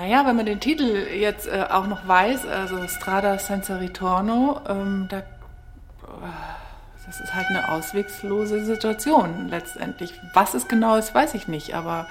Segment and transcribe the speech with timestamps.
[0.00, 5.08] Naja, wenn man den Titel jetzt äh, auch noch weiß, also Strada senza ritorno, ähm,
[5.10, 5.22] da, äh,
[7.06, 10.14] das ist halt eine auswegslose Situation letztendlich.
[10.32, 12.06] Was es genau ist, weiß ich nicht, aber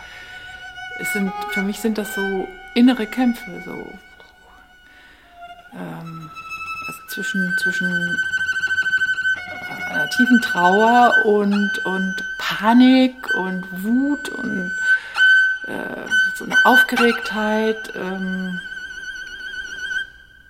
[0.99, 3.71] es sind, für mich sind das so innere Kämpfe, so
[5.73, 6.29] ähm,
[6.87, 7.91] also zwischen, zwischen
[9.89, 14.71] einer tiefen Trauer und, und Panik und Wut und
[15.65, 16.05] äh,
[16.39, 17.93] so eine Aufgeregtheit.
[17.95, 18.59] Ähm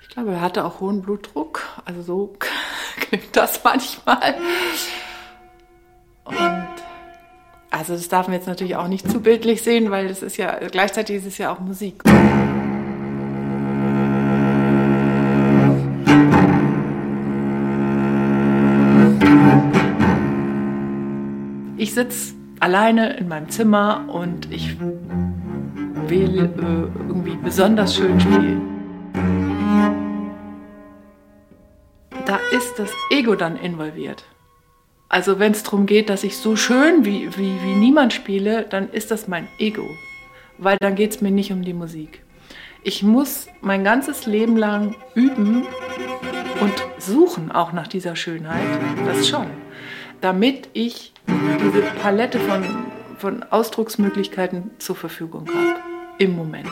[0.01, 1.63] ich glaube, er hatte auch hohen Blutdruck.
[1.83, 2.33] Also so
[2.99, 4.35] klingt das manchmal.
[6.25, 6.67] Und
[7.71, 10.59] also das darf man jetzt natürlich auch nicht zu bildlich sehen, weil das ist ja
[10.67, 12.03] gleichzeitig ist es ja auch Musik.
[21.77, 24.75] Ich sitze alleine in meinem Zimmer und ich
[26.09, 28.61] will äh, irgendwie besonders schön spielen.
[32.25, 34.23] Da ist das Ego dann involviert.
[35.09, 38.89] Also wenn es darum geht, dass ich so schön wie, wie, wie niemand spiele, dann
[38.91, 39.89] ist das mein Ego.
[40.59, 42.23] Weil dann geht es mir nicht um die Musik.
[42.83, 45.65] Ich muss mein ganzes Leben lang üben
[46.61, 48.61] und suchen auch nach dieser Schönheit,
[49.05, 49.47] das schon,
[50.21, 52.63] damit ich diese Palette von,
[53.17, 55.88] von Ausdrucksmöglichkeiten zur Verfügung habe.
[56.21, 56.69] Im Moment.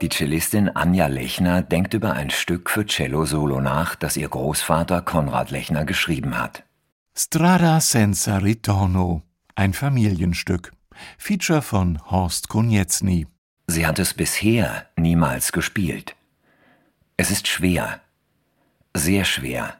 [0.00, 5.52] Die Cellistin Anja Lechner denkt über ein Stück für Cello-Solo nach, das ihr Großvater Konrad
[5.52, 6.64] Lechner geschrieben hat.
[7.16, 9.22] Strada senza ritorno,
[9.54, 10.72] ein Familienstück.
[11.16, 13.28] Feature von Horst Konietzny.
[13.68, 16.16] Sie hat es bisher niemals gespielt.
[17.16, 18.00] Es ist schwer,
[18.94, 19.76] sehr schwer.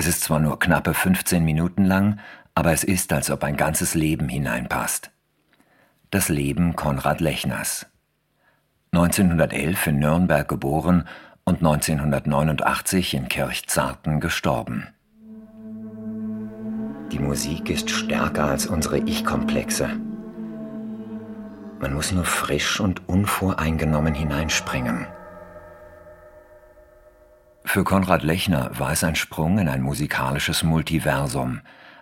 [0.00, 2.20] Es ist zwar nur knappe 15 Minuten lang,
[2.58, 5.12] aber es ist, als ob ein ganzes Leben hineinpasst.
[6.10, 7.86] Das Leben Konrad Lechners.
[8.90, 11.06] 1911 in Nürnberg geboren
[11.44, 14.88] und 1989 in Kirchzarten gestorben.
[17.12, 19.90] Die Musik ist stärker als unsere Ich-Komplexe.
[21.78, 25.06] Man muss nur frisch und unvoreingenommen hineinspringen.
[27.64, 31.60] Für Konrad Lechner war es ein Sprung in ein musikalisches Multiversum,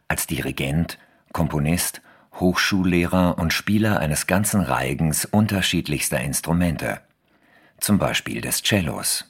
[0.09, 0.99] als Dirigent,
[1.33, 2.03] Komponist,
[2.34, 7.00] Hochschullehrer und Spieler eines ganzen Reigens unterschiedlichster Instrumente,
[7.78, 9.25] zum Beispiel des Cellos.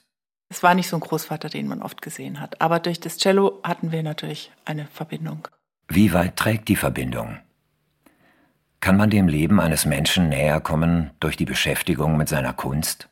[0.49, 3.61] Es war nicht so ein Großvater, den man oft gesehen hat, aber durch das Cello
[3.65, 5.49] hatten wir natürlich eine Verbindung.
[5.89, 7.39] Wie weit trägt die Verbindung?
[8.81, 13.09] Kann man dem Leben eines Menschen näher kommen durch die Beschäftigung mit seiner Kunst?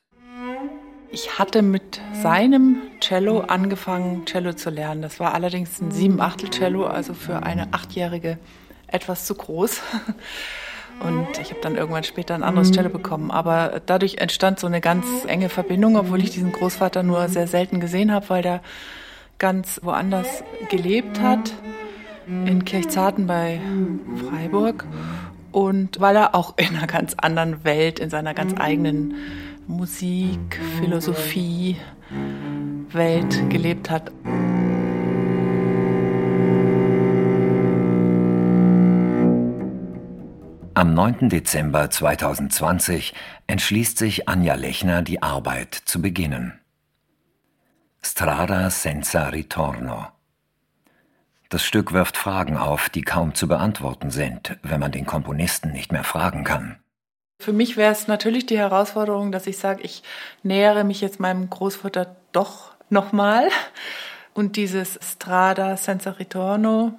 [1.14, 5.00] Ich hatte mit seinem Cello angefangen, Cello zu lernen.
[5.00, 8.36] Das war allerdings ein Sieben-Achtel-Cello, also für eine Achtjährige
[8.88, 9.80] etwas zu groß.
[11.00, 13.30] Und ich habe dann irgendwann später ein anderes Cello bekommen.
[13.30, 17.78] Aber dadurch entstand so eine ganz enge Verbindung, obwohl ich diesen Großvater nur sehr selten
[17.78, 18.60] gesehen habe, weil der
[19.38, 21.54] ganz woanders gelebt hat,
[22.26, 23.60] in Kirchzarten bei
[24.28, 24.84] Freiburg.
[25.52, 29.14] Und weil er auch in einer ganz anderen Welt, in seiner ganz eigenen
[29.66, 31.76] Musik, Philosophie,
[32.90, 34.12] Welt gelebt hat.
[40.74, 41.30] Am 9.
[41.30, 43.14] Dezember 2020
[43.46, 46.60] entschließt sich Anja Lechner, die Arbeit zu beginnen.
[48.02, 50.08] Strada senza ritorno.
[51.48, 55.90] Das Stück wirft Fragen auf, die kaum zu beantworten sind, wenn man den Komponisten nicht
[55.90, 56.83] mehr fragen kann.
[57.44, 60.02] Für mich wäre es natürlich die Herausforderung, dass ich sage, ich
[60.42, 63.50] nähere mich jetzt meinem Großvater doch nochmal.
[64.32, 66.94] Und dieses Strada senza ritorno,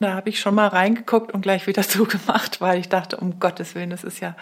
[0.00, 3.74] da habe ich schon mal reingeguckt und gleich wieder zugemacht, weil ich dachte, um Gottes
[3.74, 4.34] Willen, das ist ja,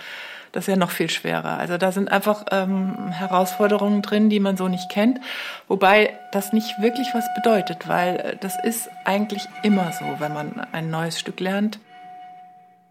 [0.53, 1.59] das ist ja noch viel schwerer.
[1.59, 5.19] Also da sind einfach ähm, Herausforderungen drin, die man so nicht kennt,
[5.67, 10.65] wobei das nicht wirklich was bedeutet, weil äh, das ist eigentlich immer so, wenn man
[10.71, 11.81] ein neues Stück lernt.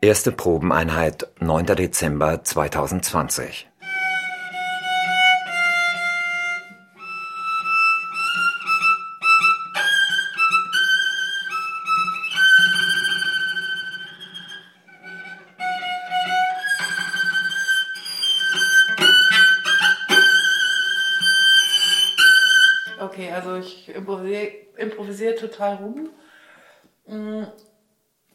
[0.03, 1.77] Erste Probeneinheit 9.
[1.77, 3.69] Dezember 2020.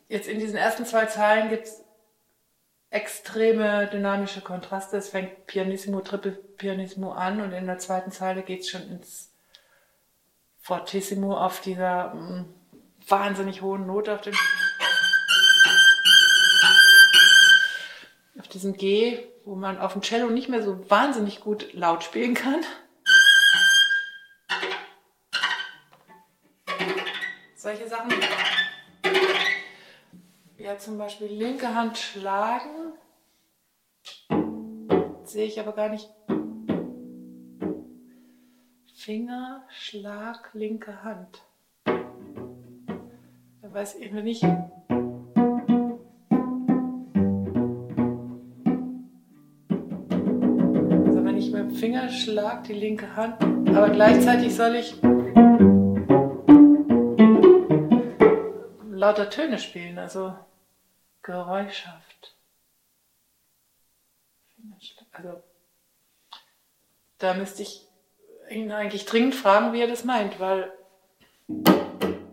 [0.08, 1.84] jetzt in diesen ersten zwei Zeilen gibt es
[2.90, 4.96] extreme dynamische Kontraste.
[4.96, 9.32] Es fängt Pianissimo, Triple Pianissimo an und in der zweiten Zeile geht es schon ins
[10.58, 12.54] Fortissimo auf dieser mh, mm,
[13.08, 14.78] wahnsinnig hohen Note auf dem, auf
[18.48, 22.32] auf diesem G, wo man auf dem Cello nicht mehr so wahnsinnig gut laut spielen
[22.32, 22.64] kann.
[27.56, 28.10] Solche Sachen.
[30.58, 32.94] Ja, zum Beispiel linke Hand schlagen.
[35.22, 36.10] Sehe ich aber gar nicht.
[38.96, 41.44] Finger, Schlag, linke Hand.
[41.84, 44.42] Da weiß ich nicht.
[44.42, 44.72] Also
[51.24, 55.00] wenn ich mit dem Finger schlag die linke Hand, aber gleichzeitig soll ich
[58.90, 60.34] lauter Töne spielen, also
[61.28, 62.34] geräuschhaft.
[65.12, 65.42] Also
[67.18, 67.86] da müsste ich
[68.48, 70.72] ihn eigentlich dringend fragen, wie er das meint, weil.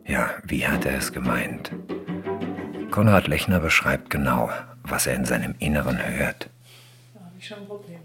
[0.06, 1.72] Ja, wie hat er es gemeint?
[2.90, 4.50] Konrad Lechner beschreibt genau,
[4.84, 6.50] was er in seinem Inneren hört.
[7.14, 8.02] Da habe ich schon ein Problem.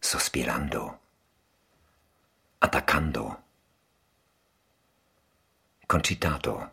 [0.00, 0.94] Sospirando.
[2.60, 3.36] Attaccando.
[5.86, 6.66] Concitato.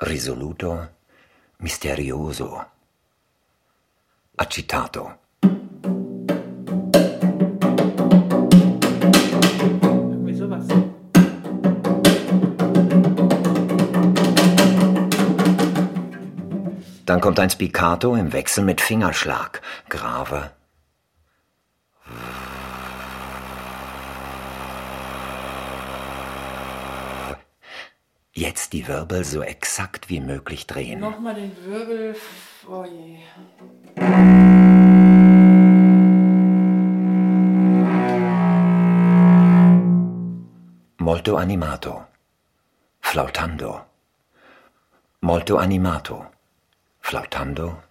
[0.00, 0.88] Risoluto.
[1.58, 2.62] Misterioso.
[4.36, 5.12] Accitato.
[17.06, 19.60] Dann kommt ein Spiccato im Wechsel mit Fingerschlag.
[19.88, 20.50] Grave.
[28.36, 30.98] Jetzt die Wirbel so exakt wie möglich drehen.
[30.98, 32.16] Nochmal den Wirbel.
[32.66, 33.20] Oh je.
[40.98, 42.08] Molto animato.
[42.98, 43.86] Flautando.
[45.20, 46.32] Molto animato.
[46.98, 47.82] Flautando.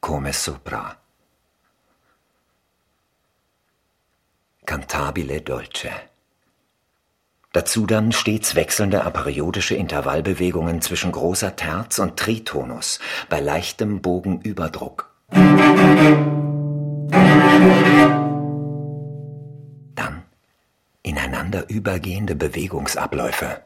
[0.00, 0.96] Come sopra.
[4.64, 6.15] Cantabile dolce.
[7.56, 12.98] Dazu dann stets wechselnde aperiodische Intervallbewegungen zwischen großer Terz und Tritonus
[13.30, 15.10] bei leichtem Bogenüberdruck.
[19.94, 20.22] Dann
[21.02, 23.62] ineinander übergehende Bewegungsabläufe.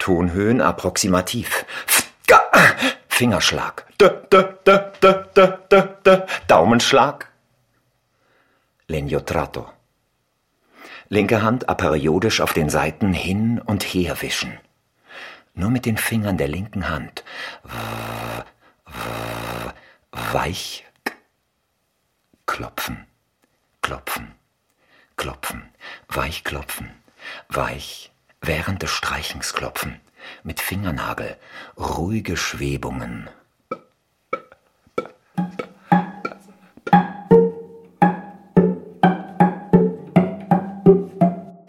[0.00, 1.64] Tonhöhen approximativ.
[3.14, 3.84] Fingerschlag.
[4.00, 7.28] D, d, d, d, d, d, d, Daumenschlag.
[8.88, 9.70] Legno tratto.
[11.10, 14.58] Linke Hand aperiodisch auf den Seiten hin und her wischen.
[15.52, 17.22] Nur mit den Fingern der linken Hand.
[20.10, 20.86] Weich
[22.46, 23.06] klopfen,
[23.82, 24.34] klopfen,
[25.16, 25.70] klopfen,
[26.08, 26.90] weich klopfen,
[27.50, 28.10] weich
[28.40, 30.00] während des Streichens klopfen,
[30.42, 31.36] mit Fingernagel,
[31.78, 33.28] ruhige Schwebungen.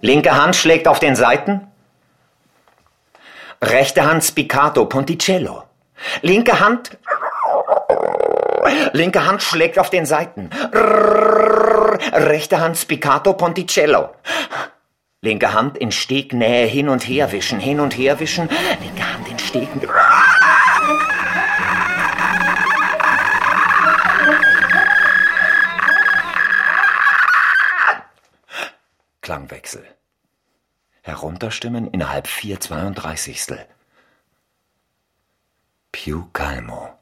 [0.01, 1.61] Linke Hand schlägt auf den Seiten.
[3.61, 5.63] Rechte Hand Spiccato Ponticello.
[6.21, 6.97] Linke Hand.
[8.91, 10.49] Linke Hand schlägt auf den Seiten.
[12.11, 14.09] Rechte Hand Spiccato Ponticello.
[15.23, 18.49] Linke Hand in Stegnähe hin und her wischen, hin und her wischen.
[18.49, 19.87] Linke Hand in Stegnähe.
[29.21, 29.87] Klangwechsel.
[31.03, 33.65] Herunterstimmen innerhalb vier Zweiunddreißigstel.
[35.93, 36.99] Più calmo.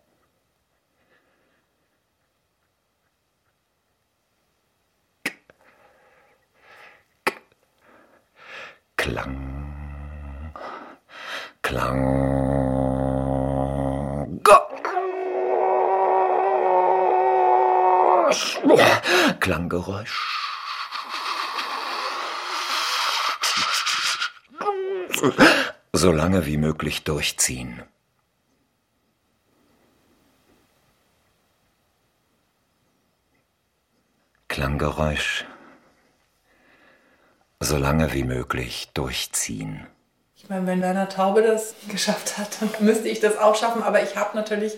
[9.02, 9.36] Klang.
[11.64, 12.02] Klang.
[19.40, 20.20] Klanggeräusch.
[25.94, 27.82] So lange wie möglich durchziehen.
[34.48, 35.46] Klanggeräusch.
[37.64, 39.86] So lange wie möglich durchziehen.
[40.36, 44.02] Ich meine, wenn Werner Taube das geschafft hat, dann müsste ich das auch schaffen, aber
[44.02, 44.74] ich habe natürlich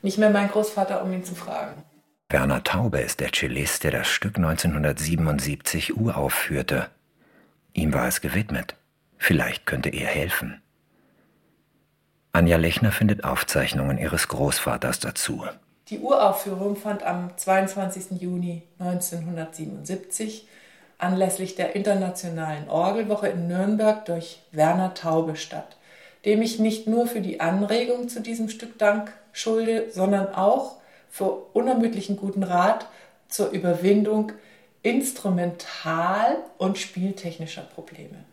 [0.00, 1.82] nicht mehr meinen Großvater, um ihn zu fragen.
[2.28, 6.88] Werner Taube ist der Cellist, der das Stück 1977 uraufführte.
[7.72, 8.76] Ihm war es gewidmet.
[9.18, 10.62] Vielleicht könnte er helfen.
[12.30, 15.44] Anja Lechner findet Aufzeichnungen ihres Großvaters dazu.
[15.88, 18.20] Die Uraufführung fand am 22.
[18.20, 20.46] Juni 1977
[21.02, 25.76] anlässlich der Internationalen Orgelwoche in Nürnberg durch Werner Taube statt,
[26.24, 30.76] dem ich nicht nur für die Anregung zu diesem Stück Dank schulde, sondern auch
[31.10, 32.86] für unermüdlichen guten Rat
[33.28, 34.32] zur Überwindung
[34.82, 38.24] instrumental- und spieltechnischer Probleme.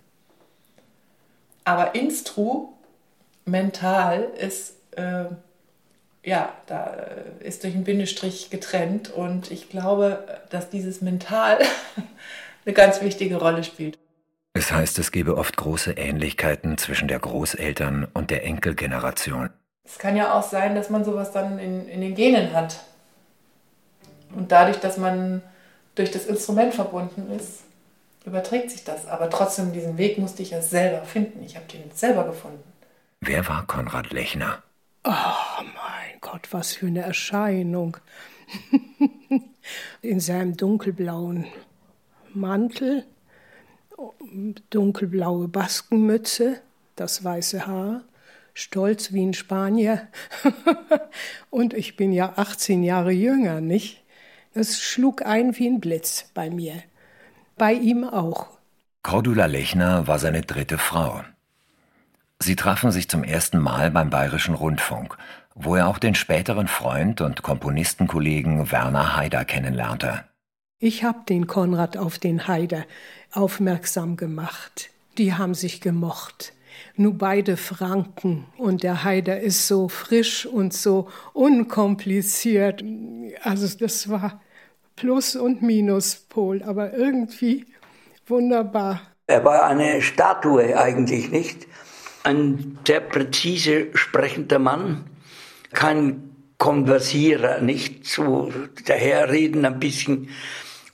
[1.65, 5.25] Aber instrumental ist, äh,
[6.23, 7.07] ja, da
[7.39, 11.59] ist durch einen Bindestrich getrennt und ich glaube, dass dieses Mental
[12.67, 13.97] eine ganz wichtige Rolle spielt.
[14.53, 19.49] Es heißt, es gebe oft große Ähnlichkeiten zwischen der Großeltern- und der Enkelgeneration.
[19.85, 22.83] Es kann ja auch sein, dass man sowas dann in, in den Genen hat.
[24.35, 25.41] Und dadurch, dass man
[25.95, 27.61] durch das Instrument verbunden ist,
[28.25, 29.07] überträgt sich das.
[29.07, 31.43] Aber trotzdem, diesen Weg musste ich ja selber finden.
[31.45, 32.63] Ich habe den selber gefunden.
[33.21, 34.61] Wer war Konrad Lechner?
[35.05, 35.11] Oh
[35.63, 37.95] mein Gott, was für eine Erscheinung.
[40.01, 41.45] In seinem dunkelblauen
[42.33, 43.05] Mantel,
[44.69, 46.61] dunkelblaue Baskenmütze,
[46.95, 48.03] das weiße Haar,
[48.53, 50.07] stolz wie ein Spanier.
[51.49, 54.03] Und ich bin ja 18 Jahre jünger, nicht?
[54.53, 56.81] Es schlug ein wie ein Blitz bei mir.
[57.57, 58.57] Bei ihm auch.
[59.03, 61.23] Cordula Lechner war seine dritte Frau.
[62.39, 65.17] Sie trafen sich zum ersten Mal beim Bayerischen Rundfunk,
[65.55, 70.23] wo er auch den späteren Freund und Komponistenkollegen Werner Haider kennenlernte.
[70.79, 72.85] Ich habe den Konrad auf den Haider
[73.31, 74.91] aufmerksam gemacht.
[75.17, 76.53] Die haben sich gemocht.
[76.95, 82.83] Nur beide Franken und der Haider ist so frisch und so unkompliziert.
[83.41, 84.39] Also das war
[84.95, 87.65] Plus- und Minuspol, aber irgendwie
[88.27, 89.01] wunderbar.
[89.25, 91.65] Er war eine Statue eigentlich nicht.
[92.23, 95.05] Ein sehr präzise sprechender Mann,
[95.73, 98.51] kein Konversierer, nicht so
[98.85, 100.29] daherreden ein bisschen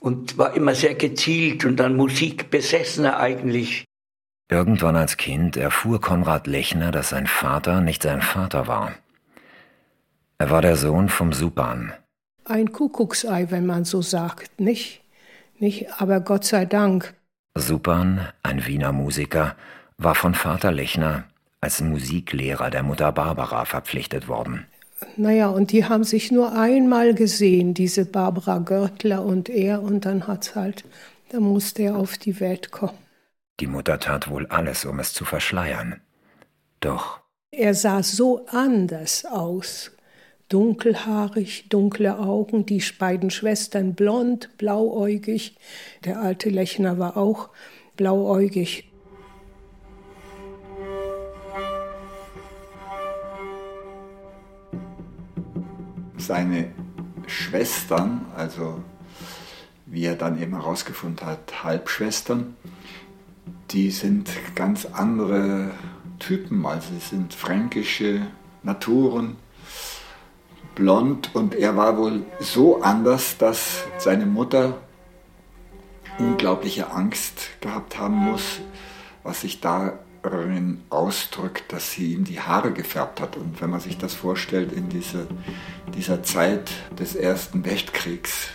[0.04, 3.86] und war immer sehr gezielt und an Musik besessener eigentlich.
[4.50, 8.92] Irgendwann als Kind erfuhr Konrad Lechner, dass sein Vater nicht sein Vater war.
[10.36, 11.94] Er war der Sohn vom Supan.
[12.44, 15.02] Ein Kuckucksei, wenn man so sagt, nicht?
[15.58, 17.14] Nicht, aber Gott sei Dank.
[17.56, 19.56] Supan, ein Wiener Musiker,
[19.96, 21.24] war von Vater Lechner
[21.62, 24.66] als Musiklehrer der Mutter Barbara verpflichtet worden.
[25.16, 30.26] Naja, und die haben sich nur einmal gesehen, diese Barbara Görtler und er, und dann
[30.26, 30.84] hat's halt,
[31.30, 32.98] da musste er auf die Welt kommen.
[33.60, 36.00] Die Mutter tat wohl alles, um es zu verschleiern.
[36.80, 37.20] Doch.
[37.50, 39.92] Er sah so anders aus.
[40.48, 45.56] Dunkelhaarig, dunkle Augen, die beiden Schwestern blond, blauäugig.
[46.04, 47.48] Der alte Lechner war auch
[47.96, 48.90] blauäugig.
[56.16, 56.72] Seine
[57.26, 58.82] Schwestern, also
[59.86, 62.56] wie er dann eben herausgefunden hat, Halbschwestern,
[63.70, 65.70] die sind ganz andere
[66.18, 68.26] Typen, also sie sind fränkische
[68.62, 69.36] Naturen,
[70.74, 71.34] blond.
[71.34, 74.78] Und er war wohl so anders, dass seine Mutter
[76.18, 78.60] unglaubliche Angst gehabt haben muss,
[79.22, 79.60] was sich
[80.24, 83.36] darin ausdrückt, dass sie ihm die Haare gefärbt hat.
[83.36, 85.26] Und wenn man sich das vorstellt in diese,
[85.94, 88.48] dieser Zeit des Ersten Weltkriegs,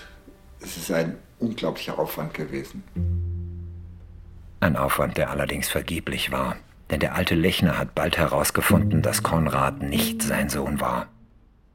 [0.62, 2.84] es ist ein unglaublicher Aufwand gewesen.
[4.60, 6.58] Ein Aufwand, der allerdings vergeblich war.
[6.90, 11.08] Denn der alte Lechner hat bald herausgefunden, dass Konrad nicht sein Sohn war.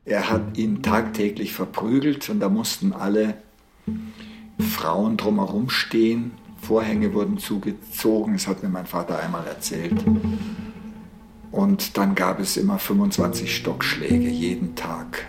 [0.04, 3.34] Er hat ihn tagtäglich verprügelt und da mussten alle
[4.58, 6.32] Frauen drumherum stehen.
[6.64, 10.02] Vorhänge wurden zugezogen, das hat mir mein Vater einmal erzählt.
[11.52, 15.26] Und dann gab es immer 25 Stockschläge jeden Tag.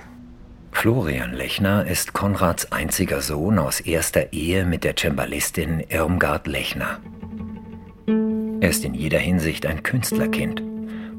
[0.71, 6.99] Florian Lechner ist Konrads einziger Sohn aus erster Ehe mit der Cembalistin Irmgard Lechner.
[8.61, 10.63] Er ist in jeder Hinsicht ein Künstlerkind.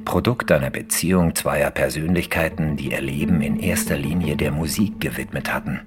[0.05, 5.81] Produkt einer Beziehung zweier Persönlichkeiten, die ihr Leben in erster Linie der Musik gewidmet hatten.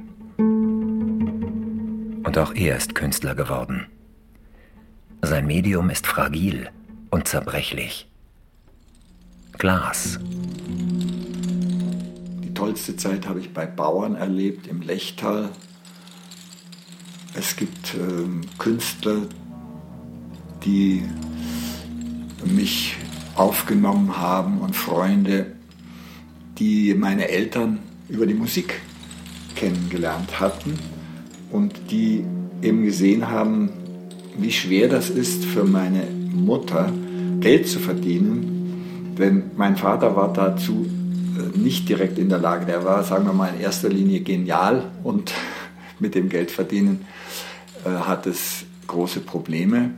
[2.23, 3.87] Und auch er ist Künstler geworden.
[5.21, 6.69] Sein Medium ist fragil
[7.09, 8.07] und zerbrechlich.
[9.57, 10.17] Glas.
[12.43, 15.49] Die tollste Zeit habe ich bei Bauern erlebt, im Lechtal.
[17.33, 19.23] Es gibt äh, Künstler,
[20.63, 21.03] die
[22.45, 22.95] mich
[23.35, 25.53] aufgenommen haben und Freunde,
[26.57, 28.81] die meine Eltern über die Musik
[29.55, 30.79] kennengelernt hatten
[31.51, 32.23] und die
[32.61, 33.78] eben gesehen haben,
[34.37, 36.91] wie schwer das ist für meine Mutter,
[37.39, 39.15] Geld zu verdienen.
[39.17, 42.65] Denn mein Vater war dazu äh, nicht direkt in der Lage.
[42.65, 45.33] Der war, sagen wir mal, in erster Linie genial und
[45.99, 47.05] mit dem Geldverdienen
[47.85, 49.91] äh, hat es große Probleme.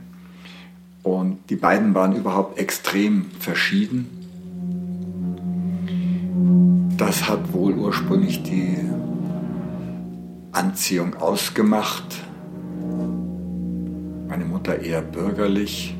[1.02, 4.06] Und die beiden waren überhaupt extrem verschieden.
[6.96, 8.76] Das hat wohl ursprünglich die
[10.52, 12.04] Anziehung ausgemacht.
[14.62, 15.92] Mutter eher bürgerlich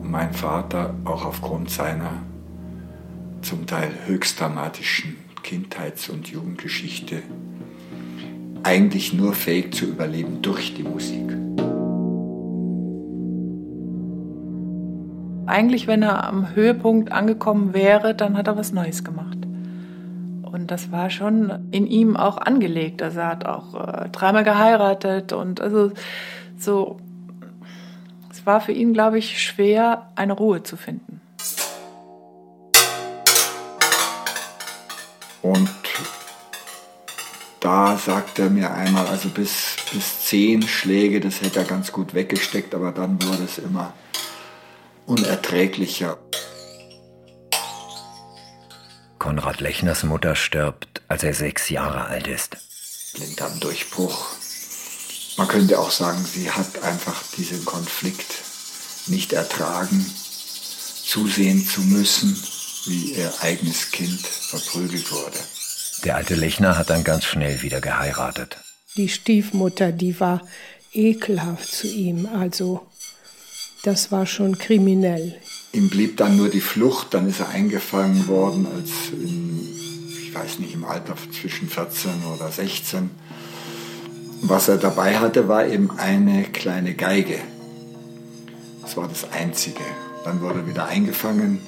[0.00, 2.22] und mein Vater auch aufgrund seiner
[3.42, 7.20] zum Teil höchst dramatischen Kindheits- und Jugendgeschichte
[8.62, 11.36] eigentlich nur fähig zu überleben durch die Musik.
[15.46, 19.38] Eigentlich, wenn er am Höhepunkt angekommen wäre, dann hat er was Neues gemacht.
[20.42, 23.02] Und das war schon in ihm auch angelegt.
[23.02, 25.90] Also er hat auch äh, dreimal geheiratet und also
[26.56, 26.98] so.
[28.48, 31.20] Es war für ihn, glaube ich, schwer, eine Ruhe zu finden.
[35.42, 35.68] Und
[37.60, 42.14] da sagt er mir einmal, also bis, bis zehn Schläge, das hätte er ganz gut
[42.14, 43.92] weggesteckt, aber dann wurde es immer
[45.04, 46.16] unerträglicher.
[49.18, 52.56] Konrad Lechners Mutter stirbt, als er sechs Jahre alt ist.
[53.12, 54.47] Blinddarmdurchbruch.
[55.38, 58.42] Man könnte auch sagen, sie hat einfach diesen Konflikt
[59.06, 60.04] nicht ertragen,
[61.04, 62.36] zusehen zu müssen,
[62.86, 65.38] wie ihr eigenes Kind verprügelt wurde.
[66.04, 68.58] Der alte Lechner hat dann ganz schnell wieder geheiratet.
[68.96, 70.42] Die Stiefmutter, die war
[70.92, 72.84] ekelhaft zu ihm, also
[73.84, 75.36] das war schon kriminell.
[75.72, 79.68] Ihm blieb dann nur die Flucht, dann ist er eingefangen worden als, in,
[80.20, 83.10] ich weiß nicht, im Alter zwischen 14 oder 16.
[84.42, 87.40] Was er dabei hatte, war eben eine kleine Geige.
[88.82, 89.82] Das war das Einzige.
[90.24, 91.60] Dann wurde er wieder eingefangen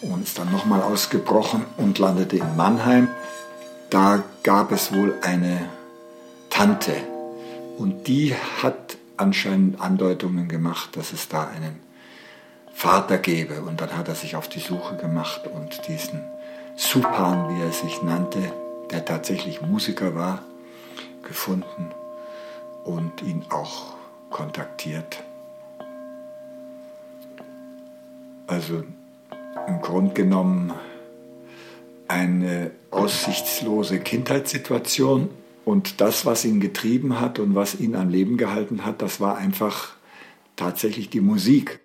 [0.00, 3.08] und ist dann nochmal ausgebrochen und landete in Mannheim.
[3.90, 5.68] Da gab es wohl eine
[6.50, 6.94] Tante
[7.78, 11.80] und die hat anscheinend Andeutungen gemacht, dass es da einen
[12.72, 13.62] Vater gäbe.
[13.62, 16.20] Und dann hat er sich auf die Suche gemacht und diesen
[16.76, 18.40] Supan, wie er sich nannte,
[18.90, 20.42] der tatsächlich Musiker war,
[21.24, 21.90] gefunden
[22.84, 23.94] und ihn auch
[24.30, 25.22] kontaktiert.
[28.46, 28.84] Also
[29.66, 30.74] im Grunde genommen
[32.08, 35.30] eine aussichtslose Kindheitssituation
[35.64, 39.36] und das, was ihn getrieben hat und was ihn am Leben gehalten hat, das war
[39.36, 39.94] einfach
[40.56, 41.80] tatsächlich die Musik.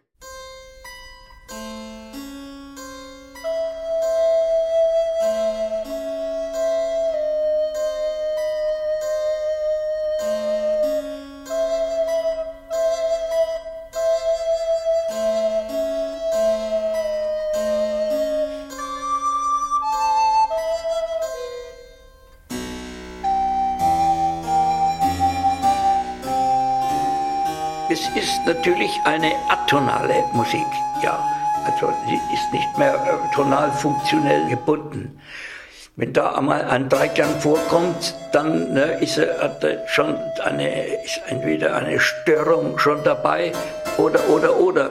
[28.90, 30.66] Natürlich eine atonale Musik,
[31.02, 31.24] ja.
[31.66, 35.20] Also sie ist nicht mehr äh, tonal funktionell gebunden.
[35.98, 41.76] Wenn da einmal ein Dreiklang vorkommt, dann ne, ist, hat er schon eine, ist entweder
[41.76, 43.52] eine Störung schon dabei
[43.98, 44.90] oder, oder, oder.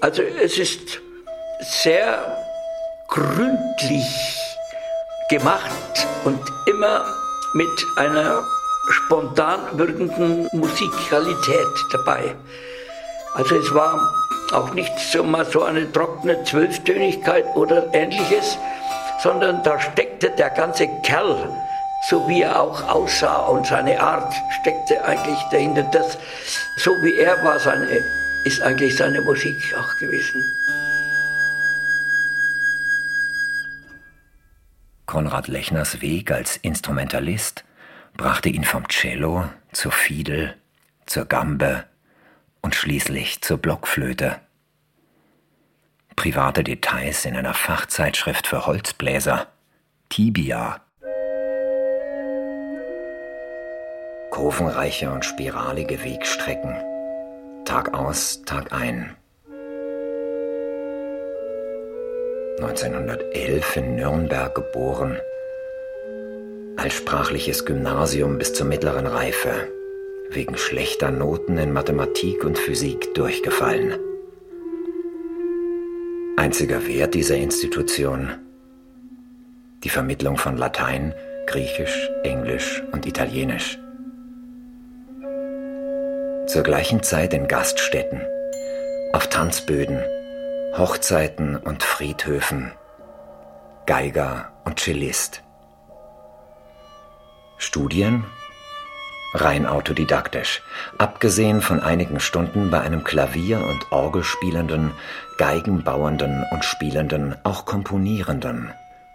[0.00, 1.00] Also es ist
[1.60, 2.38] sehr
[3.08, 4.40] gründlich
[5.28, 7.04] gemacht und immer
[7.54, 8.42] mit einer
[8.90, 12.34] spontan wirkenden Musikalität dabei.
[13.36, 14.00] Also es war
[14.52, 18.56] auch nicht so mal so eine trockene Zwölftönigkeit oder ähnliches,
[19.22, 21.46] sondern da steckte der ganze Kerl,
[22.08, 25.82] so wie er auch aussah und seine Art steckte eigentlich dahinter.
[25.82, 26.16] Das,
[26.78, 27.86] so wie er war, seine,
[28.46, 30.42] ist eigentlich seine Musik auch gewesen.
[35.04, 37.64] Konrad Lechners Weg als Instrumentalist
[38.16, 40.56] brachte ihn vom Cello zur Fiedel,
[41.04, 41.84] zur Gambe
[42.66, 44.40] und schließlich zur Blockflöte.
[46.16, 49.46] Private Details in einer Fachzeitschrift für Holzbläser,
[50.08, 50.80] Tibia.
[54.32, 56.74] Kurvenreiche und spiralige Wegstrecken,
[57.64, 59.14] Tag aus, Tag ein.
[62.58, 65.16] 1911 in Nürnberg geboren,
[66.78, 69.75] Altsprachliches Gymnasium bis zur mittleren Reife.
[70.30, 73.98] Wegen schlechter Noten in Mathematik und Physik durchgefallen.
[76.36, 78.30] Einziger Wert dieser Institution
[79.86, 81.14] die Vermittlung von Latein,
[81.46, 83.78] Griechisch, Englisch und Italienisch.
[86.48, 88.20] Zur gleichen Zeit in Gaststätten,
[89.12, 90.02] auf Tanzböden,
[90.76, 92.72] Hochzeiten und Friedhöfen,
[93.86, 95.44] Geiger und Cellist.
[97.58, 98.24] Studien
[99.40, 100.62] rein autodidaktisch,
[100.98, 104.92] abgesehen von einigen Stunden bei einem Klavier- und Orgelspielenden,
[105.38, 108.72] Geigenbauenden und Spielenden, auch Komponierenden,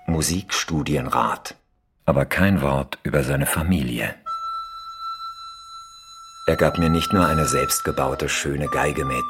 [0.07, 1.55] Musikstudienrat,
[2.05, 4.15] aber kein Wort über seine Familie.
[6.47, 9.23] Er gab mir nicht nur eine selbstgebaute schöne Geige mit.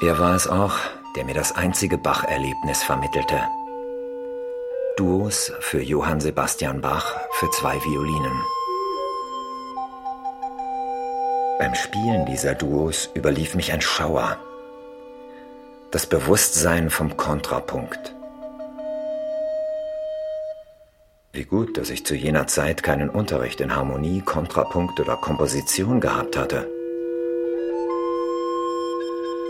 [0.00, 0.76] Er war es auch,
[1.16, 3.40] der mir das einzige Bach-Erlebnis vermittelte.
[4.96, 8.42] Duos für Johann Sebastian Bach für zwei Violinen.
[11.58, 14.38] Beim Spielen dieser Duos überlief mich ein Schauer.
[15.90, 18.14] Das Bewusstsein vom Kontrapunkt.
[21.32, 26.36] Wie gut, dass ich zu jener Zeit keinen Unterricht in Harmonie, Kontrapunkt oder Komposition gehabt
[26.36, 26.68] hatte.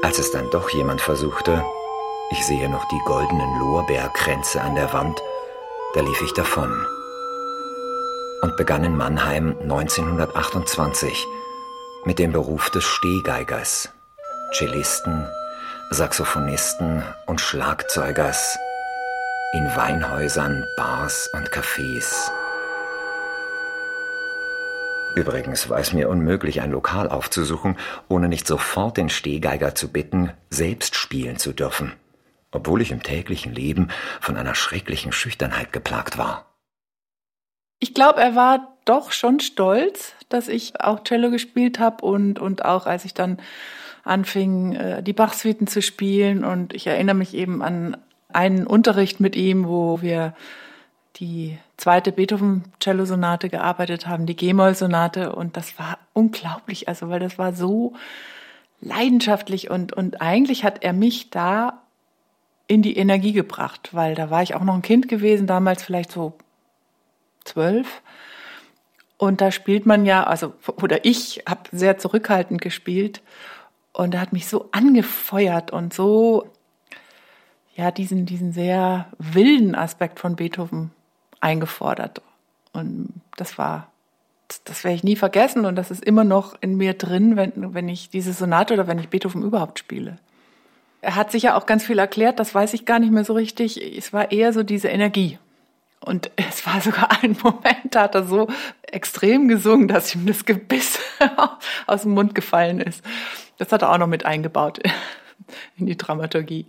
[0.02, 1.64] Als es dann doch jemand versuchte,
[2.30, 5.20] ich sehe noch die goldenen Lorbeerkränze an der Wand,
[5.94, 6.72] da lief ich davon
[8.42, 11.26] und begann in Mannheim 1928
[12.04, 13.88] mit dem Beruf des Stehgeigers,
[14.52, 15.24] Cellisten,
[15.90, 18.58] Saxophonisten und Schlagzeugers
[19.52, 22.30] in Weinhäusern, Bars und Cafés.
[25.14, 27.76] Übrigens war es mir unmöglich, ein Lokal aufzusuchen,
[28.08, 31.92] ohne nicht sofort den Stehgeiger zu bitten, selbst spielen zu dürfen,
[32.50, 36.51] obwohl ich im täglichen Leben von einer schrecklichen Schüchternheit geplagt war.
[37.82, 42.64] Ich glaube, er war doch schon stolz, dass ich auch Cello gespielt habe und, und
[42.64, 43.38] auch als ich dann
[44.04, 46.44] anfing, äh, die Bach-Suiten zu spielen.
[46.44, 47.96] Und ich erinnere mich eben an
[48.32, 50.32] einen Unterricht mit ihm, wo wir
[51.16, 55.34] die zweite Beethoven-Cello-Sonate gearbeitet haben, die G-Moll-Sonate.
[55.34, 57.94] Und das war unglaublich, also weil das war so
[58.80, 61.82] leidenschaftlich und, und eigentlich hat er mich da
[62.68, 66.12] in die Energie gebracht, weil da war ich auch noch ein Kind gewesen, damals vielleicht
[66.12, 66.34] so
[67.44, 68.02] zwölf.
[69.18, 70.52] Und da spielt man ja, also,
[70.82, 73.22] oder ich habe sehr zurückhaltend gespielt.
[73.92, 76.50] Und er hat mich so angefeuert und so,
[77.76, 80.90] ja, diesen, diesen sehr wilden Aspekt von Beethoven
[81.40, 82.22] eingefordert.
[82.72, 83.88] Und das war,
[84.48, 87.74] das, das werde ich nie vergessen und das ist immer noch in mir drin, wenn,
[87.74, 90.18] wenn ich diese Sonate oder wenn ich Beethoven überhaupt spiele.
[91.00, 93.80] Er hat sicher auch ganz viel erklärt, das weiß ich gar nicht mehr so richtig.
[93.96, 95.38] Es war eher so diese Energie.
[96.04, 98.48] Und es war sogar ein Moment, da hat er so
[98.82, 100.98] extrem gesungen, dass ihm das Gebiss
[101.86, 103.04] aus dem Mund gefallen ist.
[103.58, 104.80] Das hat er auch noch mit eingebaut
[105.76, 106.66] in die Dramaturgie.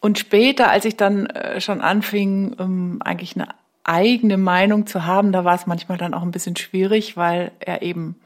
[0.00, 3.48] Und später, als ich dann äh, schon anfing, um eigentlich eine
[3.84, 7.82] eigene Meinung zu haben, da war es manchmal dann auch ein bisschen schwierig, weil er
[7.82, 8.16] eben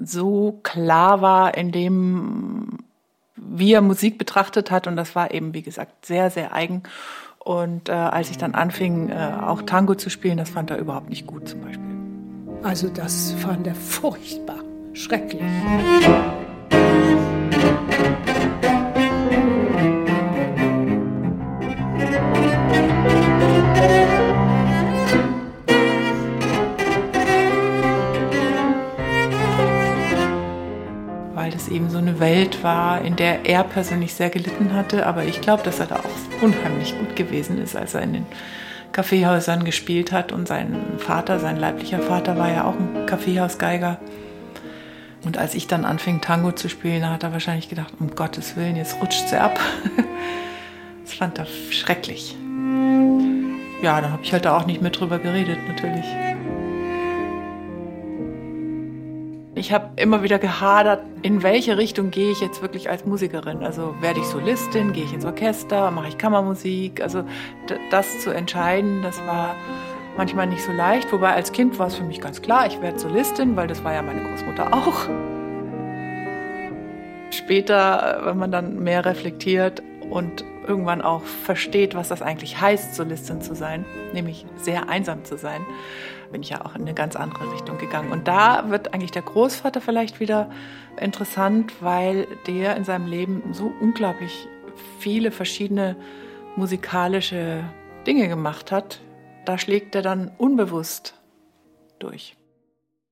[0.00, 2.78] so klar war in dem,
[3.36, 4.86] wie er Musik betrachtet hat.
[4.86, 6.82] Und das war eben, wie gesagt, sehr, sehr eigen.
[7.44, 11.08] Und äh, als ich dann anfing, äh, auch Tango zu spielen, das fand er überhaupt
[11.10, 11.82] nicht gut zum Beispiel.
[12.62, 14.60] Also das fand er furchtbar,
[14.92, 15.42] schrecklich.
[31.72, 35.06] Eben so eine Welt war, in der er persönlich sehr gelitten hatte.
[35.06, 38.26] Aber ich glaube, dass er da auch unheimlich gut gewesen ist, als er in den
[38.92, 40.32] Kaffeehäusern gespielt hat.
[40.32, 43.98] Und sein Vater, sein leiblicher Vater, war ja auch ein Kaffeehausgeiger.
[45.24, 48.76] Und als ich dann anfing, Tango zu spielen, hat er wahrscheinlich gedacht, um Gottes Willen,
[48.76, 49.58] jetzt rutscht sie ab.
[51.04, 52.36] Das fand er schrecklich.
[53.82, 56.06] Ja, da habe ich halt auch nicht mehr drüber geredet, natürlich.
[59.62, 63.62] Ich habe immer wieder gehadert, in welche Richtung gehe ich jetzt wirklich als Musikerin.
[63.62, 67.00] Also werde ich Solistin, gehe ich ins Orchester, mache ich Kammermusik.
[67.00, 67.22] Also
[67.92, 69.54] das zu entscheiden, das war
[70.16, 71.12] manchmal nicht so leicht.
[71.12, 73.94] Wobei als Kind war es für mich ganz klar, ich werde Solistin, weil das war
[73.94, 75.08] ja meine Großmutter auch.
[77.30, 83.40] Später, wenn man dann mehr reflektiert und irgendwann auch versteht, was das eigentlich heißt, Solistin
[83.40, 85.64] zu sein, nämlich sehr einsam zu sein,
[86.32, 88.10] bin ich ja auch in eine ganz andere Richtung gegangen.
[88.10, 90.50] Und da wird eigentlich der Großvater vielleicht wieder
[90.98, 94.48] interessant, weil der in seinem Leben so unglaublich
[94.98, 95.96] viele verschiedene
[96.56, 97.64] musikalische
[98.06, 99.00] Dinge gemacht hat.
[99.44, 101.20] Da schlägt er dann unbewusst
[101.98, 102.36] durch.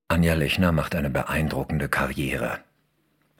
[0.07, 2.59] Anja Lechner macht eine beeindruckende Karriere.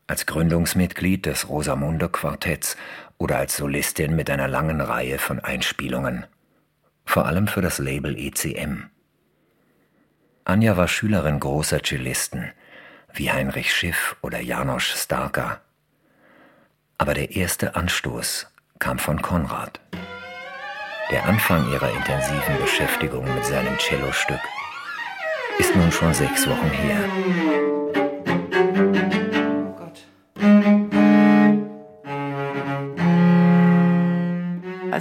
[0.08, 2.78] Als Gründungsmitglied des Rosamunde Quartetts
[3.18, 6.26] oder als Solistin mit einer langen Reihe von Einspielungen.
[7.06, 8.90] Vor allem für das Label ECM.
[10.44, 12.52] Anja war Schülerin großer Cellisten,
[13.14, 15.62] wie Heinrich Schiff oder Janosch Starker.
[16.98, 18.48] Aber der erste Anstoß
[18.80, 19.80] kam von Konrad.
[21.12, 24.40] Der Anfang ihrer intensiven Beschäftigung mit seinem Cellostück.
[25.60, 27.81] ist nun schon sechs Wochen her.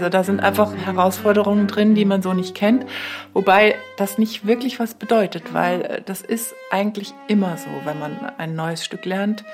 [0.01, 2.87] Also da sind einfach Herausforderungen drin, die man so nicht kennt,
[3.35, 8.33] wobei das nicht wirklich was bedeutet, weil äh, das ist eigentlich immer so, wenn man
[8.39, 9.45] ein neues Stück lernt.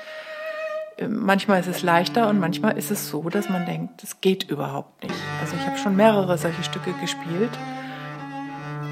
[0.95, 4.49] Äh, manchmal ist es leichter und manchmal ist es so, dass man denkt, es geht
[4.49, 5.15] überhaupt nicht.
[5.41, 7.51] Also ich habe schon mehrere solche Stücke gespielt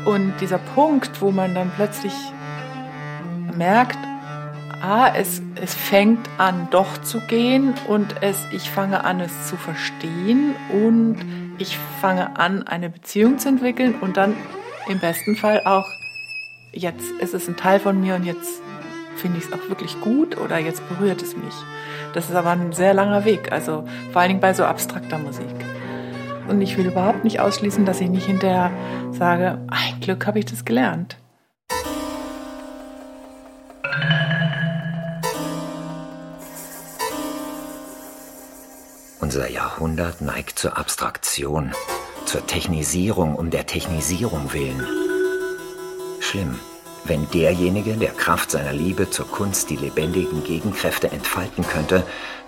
[0.03, 2.13] und dieser Punkt, wo man dann plötzlich
[3.55, 3.99] merkt,
[4.81, 9.55] ah, es, es fängt an doch zu gehen und es, ich fange an es zu
[9.55, 14.35] verstehen und ich fange an eine Beziehung zu entwickeln und dann
[14.87, 15.87] im besten Fall auch,
[16.71, 18.61] jetzt ist es ein Teil von mir und jetzt
[19.15, 21.53] finde ich es auch wirklich gut oder jetzt berührt es mich.
[22.13, 25.47] Das ist aber ein sehr langer Weg, also vor allen Dingen bei so abstrakter Musik.
[26.47, 28.71] Und ich will überhaupt nicht ausschließen, dass ich nicht hinterher
[29.11, 31.17] sage, ein Glück habe ich das gelernt.
[39.35, 41.73] Unser Jahrhundert neigt zur Abstraktion,
[42.23, 44.87] zur Technisierung um der Technisierung willen.
[46.21, 46.57] Schlimm,
[47.03, 52.03] wenn derjenige, der Kraft seiner Liebe zur Kunst die lebendigen Gegenkräfte entfalten könnte,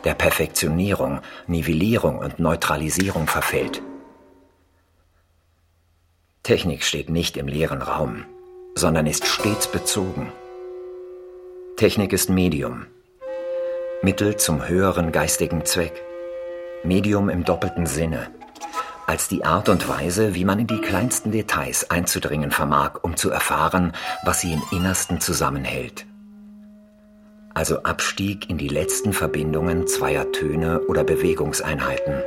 [0.05, 3.81] der Perfektionierung, Nivellierung und Neutralisierung verfällt.
[6.43, 8.23] Technik steht nicht im leeren Raum,
[8.75, 10.31] sondern ist stets bezogen.
[11.75, 12.85] Technik ist Medium,
[14.01, 16.06] Mittel zum höheren geistigen Zweck,
[16.87, 18.29] Medium im doppelten Sinne,
[19.05, 23.29] als die Art und Weise, wie man in die kleinsten Details einzudringen vermag, um zu
[23.29, 23.91] erfahren,
[24.23, 26.05] was sie im Innersten zusammenhält.
[27.53, 32.21] Also Abstieg in die letzten Verbindungen zweier Töne oder Bewegungseinheiten.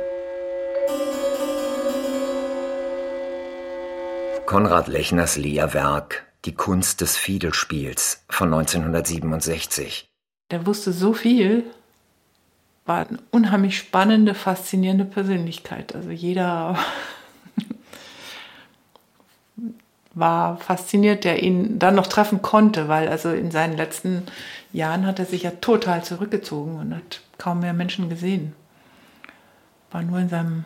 [4.45, 10.11] Konrad Lechners Lehrwerk Die Kunst des Fiedelspiels von 1967.
[10.51, 11.71] Der wusste so viel,
[12.85, 15.95] war eine unheimlich spannende, faszinierende Persönlichkeit.
[15.95, 16.77] Also jeder
[20.13, 24.23] war fasziniert, der ihn dann noch treffen konnte, weil also in seinen letzten
[24.73, 28.53] Jahren hat er sich ja total zurückgezogen und hat kaum mehr Menschen gesehen.
[29.91, 30.65] War nur in seinem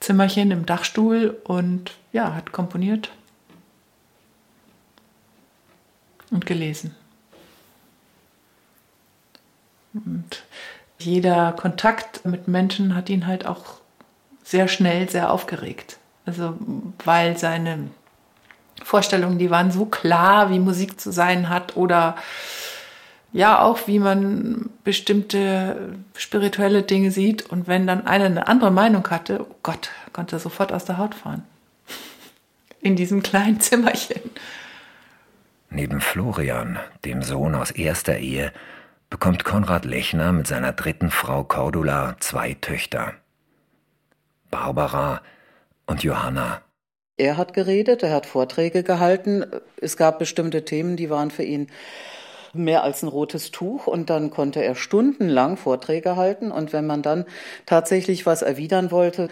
[0.00, 3.10] Zimmerchen im Dachstuhl und ja, hat komponiert
[6.30, 6.94] und gelesen.
[9.94, 10.44] Und
[10.98, 13.64] jeder Kontakt mit Menschen hat ihn halt auch
[14.42, 15.98] sehr schnell sehr aufgeregt.
[16.26, 16.54] Also
[17.04, 17.88] weil seine
[18.82, 22.16] Vorstellungen, die waren so klar, wie Musik zu sein hat oder
[23.32, 27.48] ja auch, wie man bestimmte spirituelle Dinge sieht.
[27.50, 30.98] Und wenn dann einer eine andere Meinung hatte, oh Gott, konnte er sofort aus der
[30.98, 31.42] Haut fahren.
[32.80, 34.22] In diesem kleinen Zimmerchen.
[35.70, 38.52] Neben Florian, dem Sohn aus erster Ehe,
[39.10, 43.14] bekommt Konrad Lechner mit seiner dritten Frau Cordula zwei Töchter.
[44.50, 45.22] Barbara
[45.86, 46.62] und Johanna.
[47.16, 49.44] Er hat geredet, er hat Vorträge gehalten.
[49.80, 51.68] Es gab bestimmte Themen, die waren für ihn
[52.54, 57.02] mehr als ein rotes Tuch und dann konnte er stundenlang Vorträge halten und wenn man
[57.02, 57.26] dann
[57.66, 59.28] tatsächlich was erwidern wollte,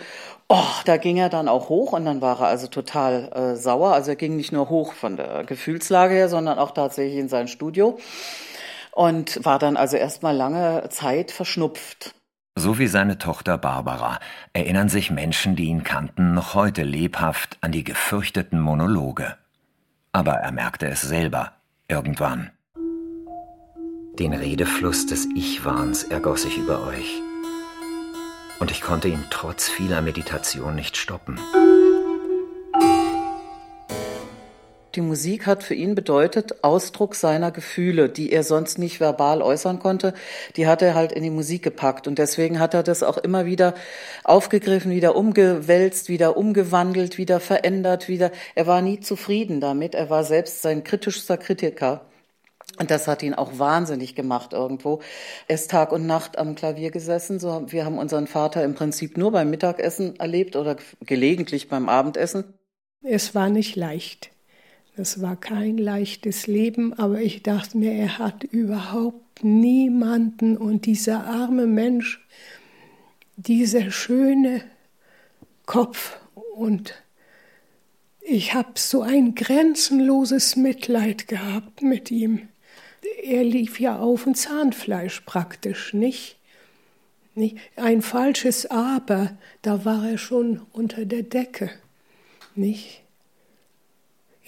[0.49, 3.95] oh, da ging er dann auch hoch und dann war er also total äh, sauer.
[3.95, 7.49] Also er ging nicht nur hoch von der Gefühlslage her, sondern auch tatsächlich in sein
[7.49, 7.99] Studio
[8.97, 12.15] und war dann also erstmal lange Zeit verschnupft.
[12.55, 14.19] So wie seine Tochter Barbara
[14.55, 19.37] erinnern sich Menschen, die ihn kannten, noch heute lebhaft an die gefürchteten Monologe.
[20.13, 21.53] Aber er merkte es selber,
[21.89, 22.51] irgendwann.
[24.19, 27.21] Den Redefluss des Ich-Wahns ergoss sich über euch.
[28.61, 31.39] Und ich konnte ihn trotz vieler Meditation nicht stoppen.
[34.97, 39.79] Die Musik hat für ihn bedeutet Ausdruck seiner Gefühle, die er sonst nicht verbal äußern
[39.79, 40.15] konnte.
[40.57, 42.09] Die hat er halt in die Musik gepackt.
[42.09, 43.75] Und deswegen hat er das auch immer wieder
[44.25, 48.33] aufgegriffen, wieder umgewälzt, wieder umgewandelt, wieder verändert, wieder.
[48.55, 49.95] Er war nie zufrieden damit.
[49.95, 52.07] Er war selbst sein kritischster Kritiker.
[52.79, 55.01] Und das hat ihn auch wahnsinnig gemacht irgendwo.
[55.47, 57.39] Er ist Tag und Nacht am Klavier gesessen.
[57.39, 62.45] So, wir haben unseren Vater im Prinzip nur beim Mittagessen erlebt oder gelegentlich beim Abendessen.
[63.03, 64.31] Es war nicht leicht.
[64.97, 71.27] Es war kein leichtes Leben, aber ich dachte mir, er hat überhaupt niemanden und dieser
[71.27, 72.27] arme Mensch,
[73.37, 74.63] dieser schöne
[75.67, 76.19] Kopf
[76.55, 76.95] und
[78.21, 82.49] ich habe so ein grenzenloses Mitleid gehabt mit ihm
[83.23, 86.37] er lief ja auf dem Zahnfleisch praktisch, nicht?
[87.35, 87.57] nicht?
[87.77, 91.71] Ein falsches Aber, da war er schon unter der Decke,
[92.55, 93.03] nicht?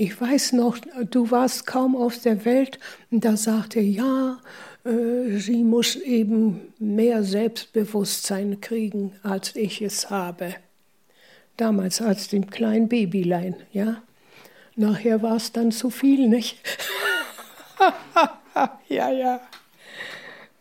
[0.01, 0.79] Ich weiß noch,
[1.11, 2.79] du warst kaum auf der Welt
[3.11, 4.39] und da sagte er, ja,
[4.85, 10.55] äh, sie muss eben mehr Selbstbewusstsein kriegen, als ich es habe.
[11.57, 14.01] Damals als dem kleinen Babylein, ja.
[14.77, 16.59] Nachher war es dann zu viel, nicht?
[18.89, 19.41] ja, ja.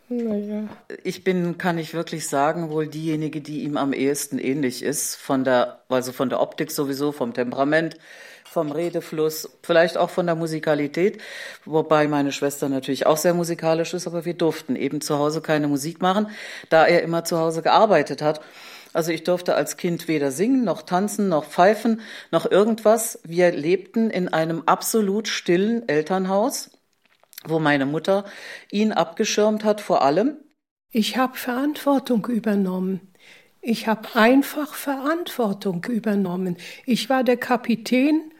[0.08, 0.68] Naja.
[1.04, 5.44] Ich bin, kann ich wirklich sagen, wohl diejenige, die ihm am ehesten ähnlich ist, von
[5.44, 7.98] der, also von der Optik sowieso, vom Temperament,
[8.58, 11.20] vom Redefluss, vielleicht auch von der Musikalität,
[11.64, 15.68] wobei meine Schwester natürlich auch sehr musikalisch ist, aber wir durften eben zu Hause keine
[15.68, 16.28] Musik machen,
[16.70, 18.40] da er immer zu Hause gearbeitet hat.
[18.92, 22.00] Also ich durfte als Kind weder singen, noch tanzen, noch pfeifen,
[22.32, 23.20] noch irgendwas.
[23.22, 26.70] Wir lebten in einem absolut stillen Elternhaus
[27.44, 28.24] wo meine Mutter
[28.70, 30.36] ihn abgeschirmt hat vor allem?
[30.90, 33.12] Ich habe Verantwortung übernommen.
[33.60, 36.56] Ich habe einfach Verantwortung übernommen.
[36.86, 38.32] Ich war der Kapitän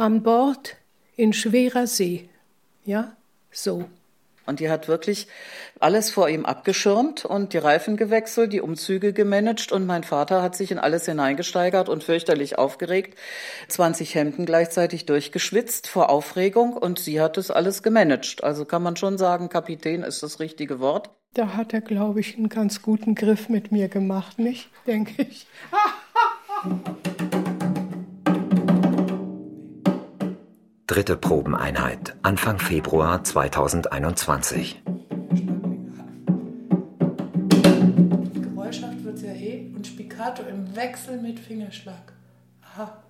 [0.00, 0.76] an Bord
[1.16, 2.28] in schwerer See.
[2.84, 3.16] Ja,
[3.50, 3.84] so.
[4.46, 5.28] Und die hat wirklich
[5.78, 10.56] alles vor ihm abgeschirmt und die Reifen gewechselt, die Umzüge gemanagt und mein Vater hat
[10.56, 13.16] sich in alles hineingesteigert und fürchterlich aufgeregt.
[13.68, 18.42] 20 Hemden gleichzeitig durchgeschwitzt vor Aufregung und sie hat das alles gemanagt.
[18.42, 21.10] Also kann man schon sagen, Kapitän ist das richtige Wort.
[21.34, 24.70] Da hat er, glaube ich, einen ganz guten Griff mit mir gemacht, nicht?
[24.86, 25.46] Denke ich.
[30.90, 34.82] Dritte Probeneinheit, Anfang Februar 2021.
[38.42, 42.12] Geräuschhaft wird es ja eh und Spiccato im Wechsel mit Fingerschlag.
[42.62, 43.04] Aha.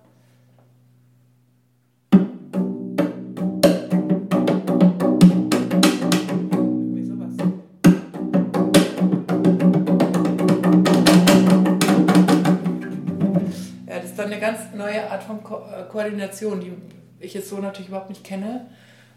[13.87, 17.49] Ja, das ist dann eine ganz neue Art von Ko äh, Koordination, die ich es
[17.49, 18.69] so natürlich überhaupt nicht kenne.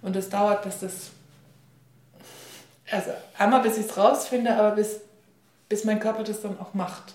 [0.03, 1.11] Und es dauert, bis das.
[2.91, 5.01] Also einmal bis ich es rausfinde, aber bis,
[5.69, 7.15] bis mein Körper das dann auch macht.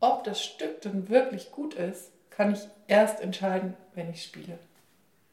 [0.00, 4.58] Ob das Stück dann wirklich gut ist, kann ich erst entscheiden, wenn ich spiele.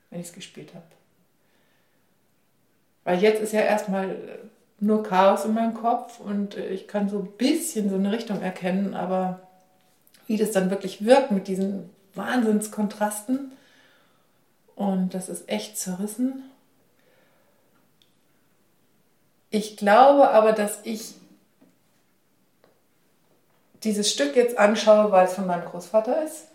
[0.10, 0.86] Wenn ich es gespielt habe.
[3.04, 4.18] Weil jetzt ist ja erstmal
[4.80, 8.42] nur Chaos in meinem Kopf und äh, ich kann so ein bisschen so eine Richtung
[8.42, 9.40] erkennen, aber
[10.28, 13.52] wie das dann wirklich wirkt mit diesen Wahnsinnskontrasten
[14.76, 16.44] und das ist echt zerrissen.
[19.50, 21.14] Ich glaube aber, dass ich
[23.84, 26.48] dieses Stück jetzt anschaue, weil es von meinem Großvater ist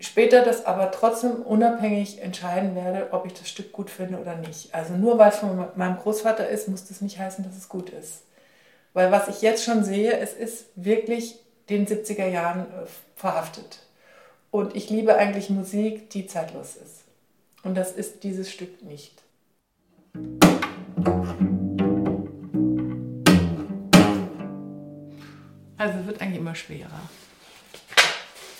[0.00, 4.74] später das aber trotzdem unabhängig entscheiden werde, ob ich das Stück gut finde oder nicht.
[4.74, 7.90] Also nur weil es von meinem Großvater ist, muss das nicht heißen, dass es gut
[7.90, 8.22] ist.
[8.94, 13.80] Weil was ich jetzt schon sehe, es ist wirklich den 70er Jahren äh, verhaftet.
[14.50, 17.04] Und ich liebe eigentlich Musik, die zeitlos ist.
[17.62, 19.22] Und das ist dieses Stück nicht.
[25.76, 27.00] Also wird eigentlich immer schwerer.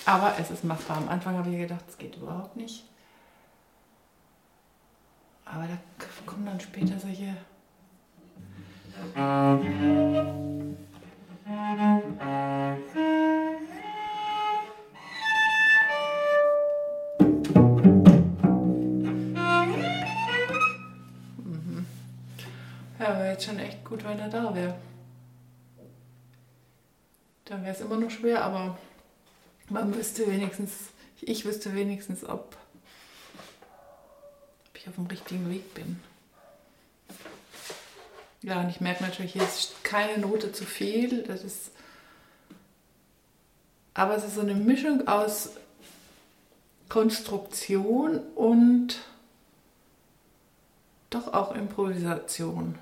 [0.09, 0.97] Aber es ist machbar.
[0.97, 2.83] Am Anfang habe ich gedacht, es geht überhaupt nicht.
[5.45, 5.77] Aber da
[6.25, 7.37] kommen dann später solche.
[9.15, 10.77] Mhm.
[22.99, 24.75] Ja, wäre jetzt schon echt gut, wenn er da wäre.
[27.45, 28.79] Dann wäre es immer noch schwer, aber
[29.71, 30.73] man wüsste wenigstens,
[31.21, 32.57] ich wüsste wenigstens, ob,
[34.69, 36.01] ob ich auf dem richtigen Weg bin.
[38.43, 41.23] Ja, und ich merke natürlich, hier ist keine Note zu viel.
[41.25, 41.73] Das ist,
[43.95, 45.51] aber es ist so eine Mischung aus
[46.89, 49.01] Konstruktion und
[51.11, 52.79] doch auch Improvisation.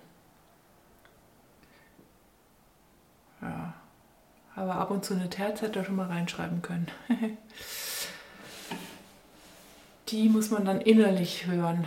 [4.57, 6.89] Aber ab und zu eine Terz hätte er schon mal reinschreiben können.
[10.09, 11.87] Die muss man dann innerlich hören.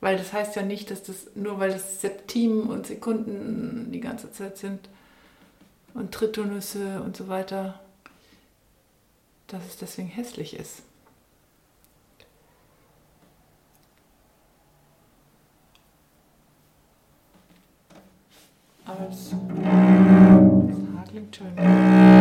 [0.00, 4.32] Weil das heißt ja nicht, dass das nur weil das Septimen und Sekunden die ganze
[4.32, 4.88] Zeit sind
[5.94, 7.80] und Tritonüsse und so weiter,
[9.46, 10.82] dass es deswegen hässlich ist.
[18.84, 19.30] Aber das
[21.16, 22.15] you turn.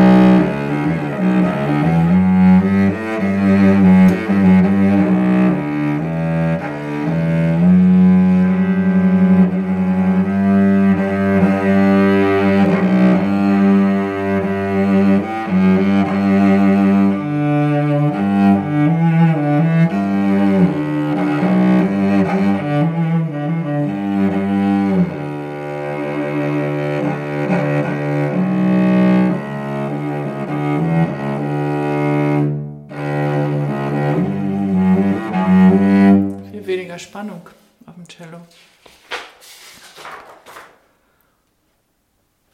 [37.16, 37.50] Spannung
[37.86, 38.42] auf dem Cello.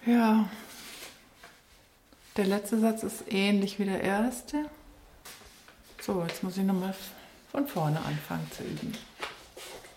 [0.05, 0.47] Ja,
[2.37, 4.65] der letzte Satz ist ähnlich wie der erste.
[5.99, 6.93] So, jetzt muss ich nochmal
[7.51, 8.93] von vorne anfangen zu üben.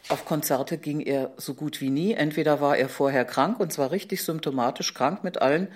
[0.08, 2.14] Auf Konzerte ging er so gut wie nie.
[2.14, 5.68] Entweder war er vorher krank und zwar richtig symptomatisch krank mit allen,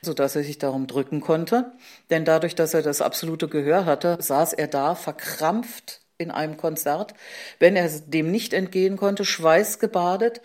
[0.00, 1.72] so dass er sich darum drücken konnte.
[2.10, 7.14] Denn dadurch, dass er das absolute Gehör hatte, saß er da verkrampft in einem Konzert,
[7.60, 10.40] wenn er dem nicht entgehen konnte, schweißgebadet.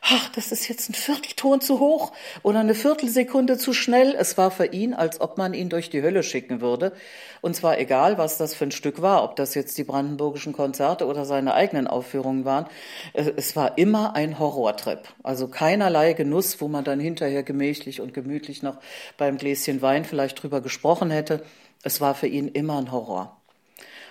[0.00, 2.12] Ach, das ist jetzt ein Viertelton zu hoch
[2.44, 4.14] oder eine Viertelsekunde zu schnell.
[4.16, 6.92] Es war für ihn, als ob man ihn durch die Hölle schicken würde.
[7.40, 11.06] Und zwar egal, was das für ein Stück war, ob das jetzt die brandenburgischen Konzerte
[11.06, 12.66] oder seine eigenen Aufführungen waren.
[13.12, 15.08] Es war immer ein Horrortrip.
[15.24, 18.78] Also keinerlei Genuss, wo man dann hinterher gemächlich und gemütlich noch
[19.16, 21.42] beim Gläschen Wein vielleicht drüber gesprochen hätte.
[21.82, 23.35] Es war für ihn immer ein Horror.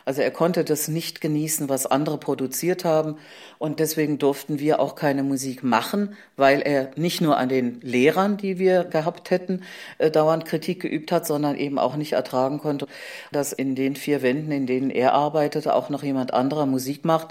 [0.06, 3.18] Also er konnte das nicht genießen, was andere produziert haben.
[3.58, 8.38] Und deswegen durften wir auch keine Musik machen, weil er nicht nur an den Lehrern,
[8.38, 9.64] die wir gehabt hätten,
[9.97, 12.88] äh, dauernd Kritik geübt hat, sondern eben auch nicht ertragen konnte,
[13.32, 17.30] dass in den vier Wänden, in denen er arbeitete, auch noch jemand anderer Musik macht.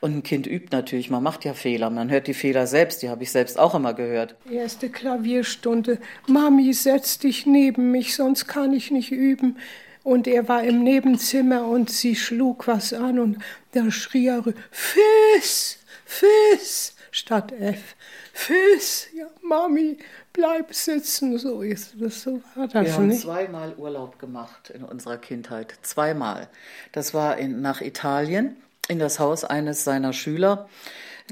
[0.00, 3.08] Und ein Kind übt natürlich, man macht ja Fehler, man hört die Fehler selbst, die
[3.08, 4.34] habe ich selbst auch immer gehört.
[4.50, 9.58] Erste Klavierstunde, Mami, setz dich neben mich, sonst kann ich nicht üben.
[10.06, 13.38] Und er war im Nebenzimmer und sie schlug was an und
[13.72, 17.96] da schrie er, Fiss, Fiss, statt F.
[18.32, 19.98] Fiss, ja, Mami,
[20.32, 21.36] bleib sitzen.
[21.38, 23.22] So ist das, so war das Wir haben nicht.
[23.22, 25.74] zweimal Urlaub gemacht in unserer Kindheit.
[25.82, 26.46] Zweimal.
[26.92, 28.54] Das war in, nach Italien,
[28.86, 30.68] in das Haus eines seiner Schüler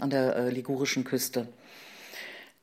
[0.00, 1.46] an der äh, ligurischen Küste.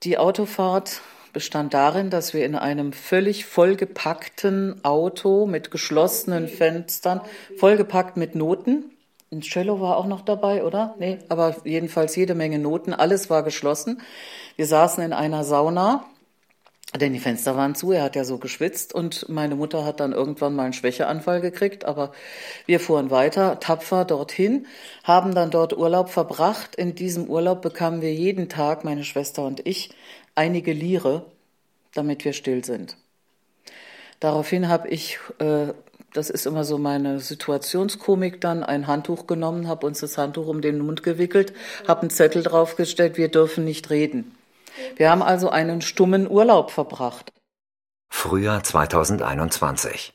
[0.03, 0.99] Die Autofahrt
[1.33, 7.21] bestand darin, dass wir in einem völlig vollgepackten Auto mit geschlossenen Fenstern,
[7.57, 8.91] vollgepackt mit Noten,
[9.33, 10.93] ein Cello war auch noch dabei, oder?
[10.99, 14.01] Nee, aber jedenfalls jede Menge Noten, alles war geschlossen.
[14.57, 16.05] Wir saßen in einer Sauna,
[16.99, 20.11] denn die Fenster waren zu, er hat ja so geschwitzt und meine Mutter hat dann
[20.11, 22.11] irgendwann mal einen Schwächeanfall gekriegt, aber
[22.65, 24.67] wir fuhren weiter, tapfer dorthin,
[25.05, 26.75] haben dann dort Urlaub verbracht.
[26.75, 29.91] In diesem Urlaub bekamen wir jeden Tag, meine Schwester und ich,
[30.41, 31.27] einige Lire,
[31.93, 32.97] damit wir still sind.
[34.19, 35.67] Daraufhin habe ich, äh,
[36.13, 40.61] das ist immer so meine Situationskomik, dann ein Handtuch genommen, habe uns das Handtuch um
[40.61, 41.53] den Mund gewickelt,
[41.87, 44.35] habe einen Zettel draufgestellt, wir dürfen nicht reden.
[44.95, 47.31] Wir haben also einen stummen Urlaub verbracht.
[48.09, 50.13] Frühjahr 2021.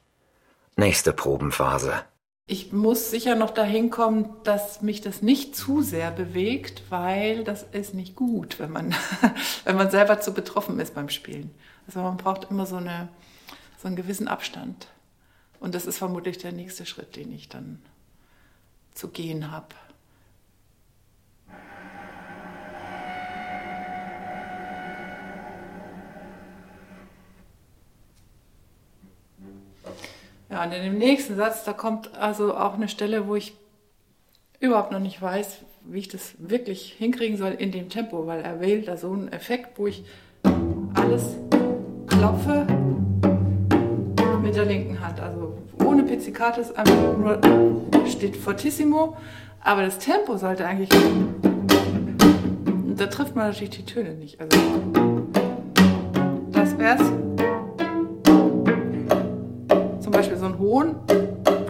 [0.77, 2.03] Nächste Probenphase.
[2.49, 7.65] Ich muss sicher noch dahin kommen, dass mich das nicht zu sehr bewegt, weil das
[7.65, 8.95] ist nicht gut, wenn man,
[9.65, 11.53] wenn man selber zu betroffen ist beim Spielen.
[11.89, 13.09] Also man braucht immer so, eine,
[13.79, 14.87] so einen gewissen Abstand.
[15.59, 17.83] Und das ist vermutlich der nächste Schritt, den ich dann
[18.95, 19.75] zu gehen habe.
[30.51, 33.55] Ja, und in dem nächsten Satz, da kommt also auch eine Stelle, wo ich
[34.61, 38.61] überhaupt noch nicht weiß, wie ich das wirklich hinkriegen soll in dem Tempo, weil er
[38.61, 40.05] wählt da so einen Effekt, wo ich
[40.95, 41.37] alles
[42.07, 42.67] klopfe
[44.43, 45.21] mit der linken Hand.
[45.21, 47.41] Also ohne Pizzicatus, einfach nur
[48.07, 49.17] steht fortissimo,
[49.63, 50.91] aber das Tempo sollte eigentlich.
[52.97, 54.41] Da trifft man natürlich die Töne nicht.
[54.41, 54.57] Also
[56.53, 57.26] das wär's.
[60.47, 60.97] So ein Hohn,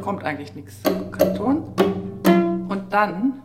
[0.02, 1.64] kommt eigentlich nichts, kein Ton.
[2.68, 3.42] Und dann,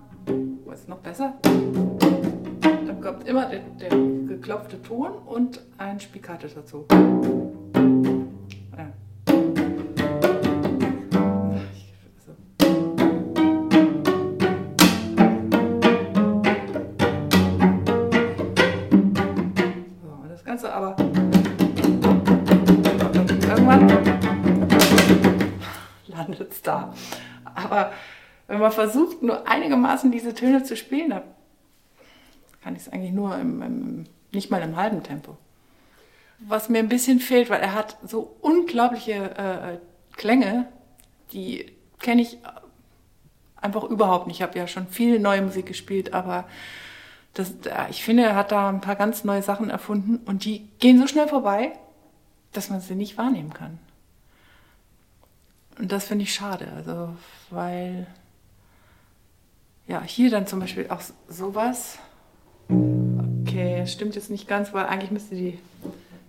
[0.66, 1.36] wo ist es noch besser?
[1.42, 3.90] Dann kommt immer der, der
[4.28, 6.86] geklopfte Ton und ein Spiccato dazu.
[27.56, 27.92] Aber
[28.48, 31.24] wenn man versucht, nur einigermaßen diese Töne zu spielen, dann
[32.64, 35.38] kann ich es eigentlich nur im, im, nicht mal im halben Tempo.
[36.40, 39.78] Was mir ein bisschen fehlt, weil er hat so unglaubliche äh,
[40.18, 40.68] Klänge,
[41.34, 42.40] die kenne ich
[43.62, 44.38] einfach überhaupt nicht.
[44.38, 46.46] Ich habe ja schon viel neue Musik gespielt, aber
[47.34, 47.54] das,
[47.90, 51.08] ich finde, er hat da ein paar ganz neue Sachen erfunden und die gehen so
[51.08, 51.74] schnell vorbei,
[52.52, 53.80] dass man sie nicht wahrnehmen kann.
[55.82, 57.10] Und das finde ich schade, also
[57.50, 58.06] weil
[59.88, 61.98] ja hier dann zum Beispiel auch sowas.
[62.70, 65.58] Okay, stimmt jetzt nicht ganz, weil eigentlich müsste die,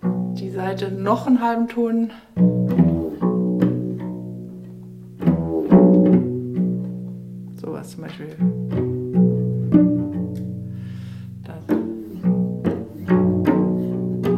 [0.03, 2.13] die Seite noch einen halben Ton.
[7.61, 8.35] Sowas zum Beispiel.
[11.45, 11.77] Das.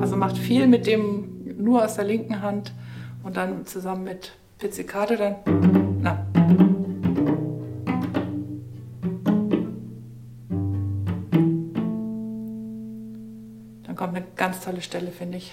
[0.00, 2.72] Also macht viel mit dem nur aus der linken Hand
[3.22, 4.32] und dann zusammen mit
[4.64, 5.36] Pizzicato dann.
[6.00, 6.26] Na.
[13.82, 15.52] Dann kommt eine ganz tolle Stelle, finde ich.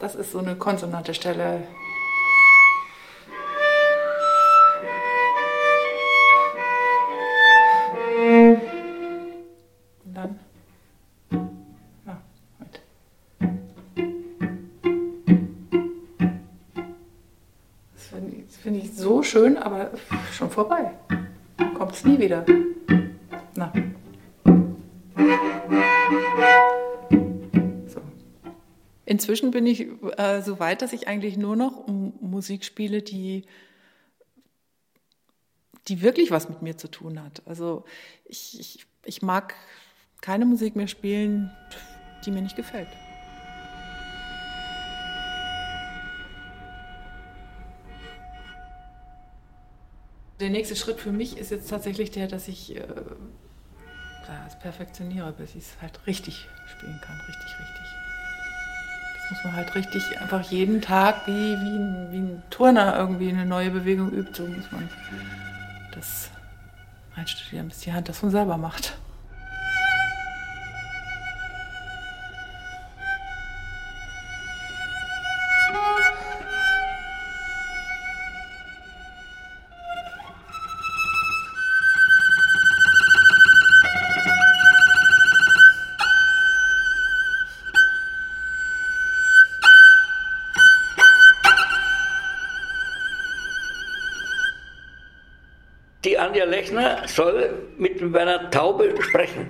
[0.00, 1.62] Das ist so eine konsonante Stelle.
[20.60, 20.90] Vorbei.
[21.74, 22.44] Kommt es nie wieder.
[23.54, 23.72] Na.
[27.86, 28.02] So.
[29.06, 29.86] Inzwischen bin ich
[30.18, 33.46] äh, so weit, dass ich eigentlich nur noch Musik spiele, die,
[35.88, 37.42] die wirklich was mit mir zu tun hat.
[37.46, 37.86] Also
[38.26, 39.54] ich, ich, ich mag
[40.20, 41.50] keine Musik mehr spielen,
[42.26, 42.88] die mir nicht gefällt.
[50.40, 52.82] Der nächste Schritt für mich ist jetzt tatsächlich der, dass ich äh,
[54.26, 57.16] das perfektioniere, bis ich es halt richtig spielen kann.
[57.16, 57.86] Richtig, richtig.
[59.14, 63.28] Das muss man halt richtig einfach jeden Tag wie, wie, ein, wie ein Turner irgendwie
[63.28, 64.32] eine neue Bewegung übt.
[64.34, 64.88] So muss man
[65.94, 66.30] das
[67.16, 68.96] einstudieren, bis die Hand das von selber macht.
[96.70, 99.46] Lechner soll mit Werner Taube sprechen.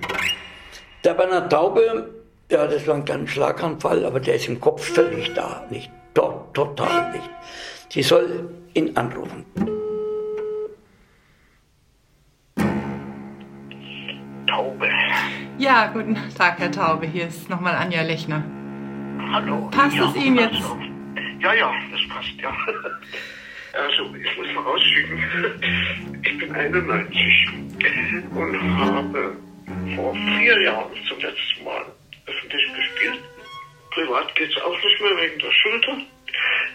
[1.03, 2.09] Der Werner Taube,
[2.49, 6.53] ja, das war ein kleiner Schlaganfall, aber der ist im Kopf völlig da, nicht dort,
[6.53, 7.29] total nicht.
[7.89, 9.45] Sie soll ihn anrufen.
[14.47, 14.89] Taube.
[15.57, 17.05] Ja, guten Tag, Herr Taube.
[17.05, 18.43] Hier ist nochmal Anja Lechner.
[19.31, 19.69] Hallo.
[19.71, 20.63] Passt ja, es Ihnen jetzt?
[21.39, 22.51] Ja, ja, das passt, ja.
[23.73, 27.47] Also, ich muss vorausschicken, ich bin 91
[28.35, 29.35] und habe
[29.95, 31.85] vor vier Jahren zum letzten Mal
[32.25, 33.21] öffentlich gespielt.
[33.91, 35.97] Privat geht es auch nicht mehr wegen der Schulter.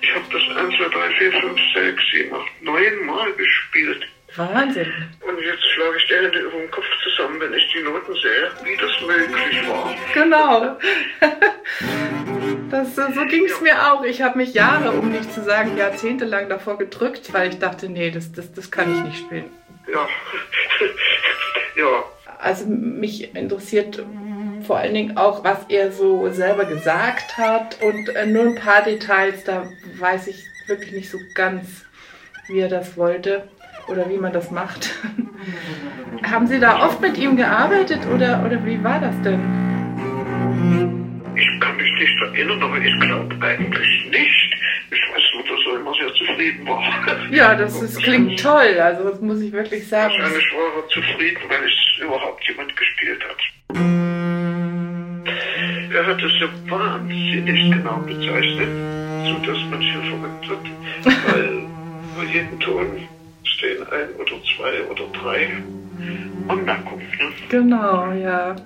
[0.00, 4.06] Ich habe das 1, 2, 3, 4, 5, 6, 7, 8, 9 Mal gespielt.
[4.36, 4.92] Wahnsinn.
[5.26, 8.50] Und jetzt schlage ich die Hände über den Kopf zusammen, wenn ich die Noten sehe,
[8.64, 9.94] wie das möglich war.
[10.14, 10.76] Genau.
[12.70, 14.02] Das, so ging es mir auch.
[14.02, 18.10] Ich habe mich Jahre, um nicht zu sagen jahrzehntelang davor gedrückt, weil ich dachte, nee,
[18.10, 19.50] das, das, das kann ich nicht spielen.
[19.86, 20.08] Ja.
[21.76, 22.04] ja.
[22.38, 24.04] Also mich interessiert
[24.66, 28.82] vor allen Dingen auch, was er so selber gesagt hat und äh, nur ein paar
[28.82, 29.68] Details, da
[29.98, 31.84] weiß ich wirklich nicht so ganz,
[32.48, 33.48] wie er das wollte
[33.88, 34.94] oder wie man das macht.
[36.22, 39.40] Haben Sie da oft mit ihm gearbeitet oder, oder wie war das denn?
[41.36, 44.56] Ich kann mich nicht erinnern, aber ich glaube eigentlich nicht.
[44.90, 46.82] Ich weiß nur, dass er immer sehr zufrieden war.
[47.30, 48.78] Ja, das, ist, klingt toll.
[48.80, 50.14] Also das muss ich wirklich sagen.
[50.14, 53.36] Wahrscheinlich war er zufrieden, weil es überhaupt jemand gespielt hat.
[55.92, 58.68] Er hat es so wahnsinnig genau bezeichnet,
[59.24, 60.66] sodass man sich verrückt wird,
[61.04, 61.66] weil
[62.16, 62.86] bei jedem Ton
[63.56, 65.62] stehen ein oder zwei oder drei
[66.48, 67.08] Anmerkungen.
[67.18, 67.32] Ne?
[67.48, 68.56] Genau, ja.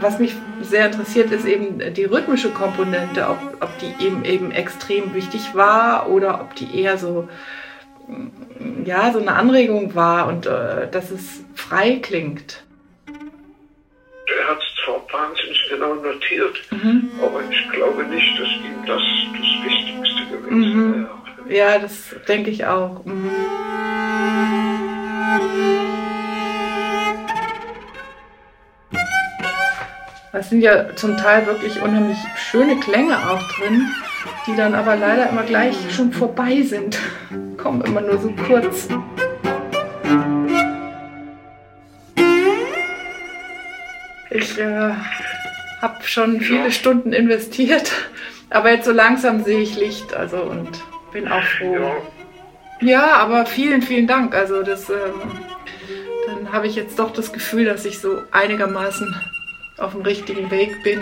[0.00, 5.12] Was mich sehr interessiert, ist eben die rhythmische Komponente, ob, ob die eben eben extrem
[5.14, 7.28] wichtig war oder ob die eher so
[8.84, 12.64] ja so eine Anregung war und äh, dass es frei klingt.
[13.06, 17.10] Er hat es zwar wahnsinnig genau notiert, mhm.
[17.20, 20.94] aber ich glaube nicht, dass ihm das das Wichtigste gewesen mhm.
[20.94, 21.27] wäre.
[21.48, 23.04] Ja, das denke ich auch.
[23.04, 23.30] Mhm.
[30.32, 33.88] Es sind ja zum Teil wirklich unheimlich schöne Klänge auch drin,
[34.46, 36.98] die dann aber leider immer gleich schon vorbei sind.
[37.56, 38.88] Kommen immer nur so kurz.
[44.30, 44.92] Ich äh,
[45.80, 47.90] habe schon viele Stunden investiert,
[48.50, 50.14] aber jetzt so langsam sehe ich Licht.
[50.14, 50.68] Also und
[51.20, 51.74] bin auch froh.
[52.80, 54.34] Ja, ja aber vielen, vielen Dank.
[54.34, 54.96] Also das, ähm,
[56.26, 59.14] dann habe ich jetzt doch das Gefühl, dass ich so einigermaßen
[59.78, 61.00] auf dem richtigen Weg bin.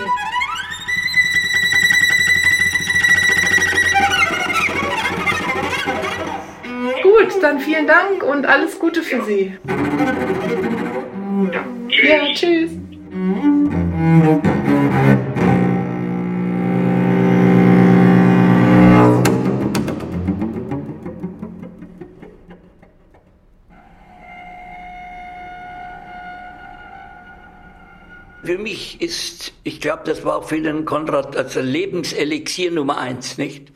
[7.02, 9.56] Gut, dann vielen Dank und alles Gute für Sie.
[11.52, 12.08] Ja, tschüss.
[12.08, 12.70] Ja, tschüss.
[29.86, 33.70] Glaube, das war auch für den Konrad als Lebenselixier Nummer eins, nicht?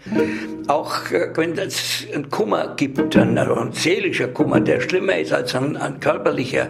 [0.67, 5.55] Auch äh, wenn es einen Kummer gibt, einen, einen seelischer Kummer, der schlimmer ist als
[5.55, 6.69] ein, ein körperlicher.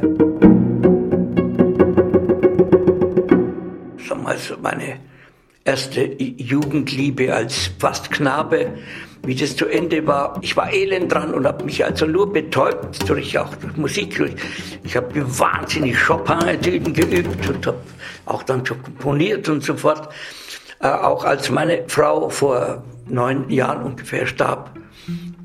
[4.24, 4.98] Also meine
[5.64, 8.74] erste Jugendliebe als fast Knabe,
[9.22, 10.38] wie das zu Ende war.
[10.42, 14.22] Ich war elend dran und habe mich also nur betäubt durch auch durch Musik.
[14.82, 15.08] Ich habe
[15.38, 17.78] wahnsinnig Chopin-Etüden geübt und habe
[18.26, 20.08] auch dann schon komponiert und so fort.
[20.80, 24.70] Äh, auch als meine Frau vor neun Jahren ungefähr starb,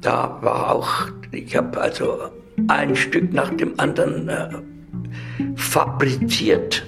[0.01, 0.89] da war auch,
[1.31, 2.19] ich habe also
[2.67, 4.49] ein Stück nach dem anderen äh,
[5.55, 6.83] fabriziert.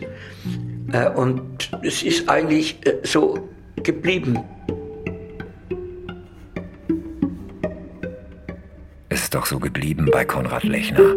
[0.92, 3.50] Äh, und es ist eigentlich äh, so
[3.84, 4.40] geblieben.
[9.28, 11.14] Ist doch so geblieben bei Konrad Lechner.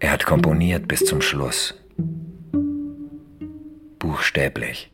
[0.00, 1.76] Er hat komponiert bis zum Schluss.
[4.00, 4.90] Buchstäblich.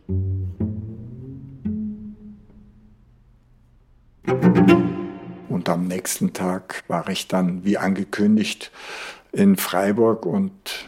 [5.49, 8.71] Und am nächsten Tag war ich dann, wie angekündigt,
[9.33, 10.85] in Freiburg und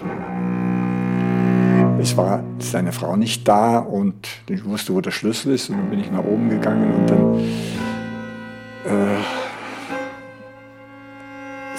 [1.98, 5.70] es war seine Frau nicht da und ich wusste, wo der Schlüssel ist.
[5.70, 7.87] Und dann bin ich nach oben gegangen und dann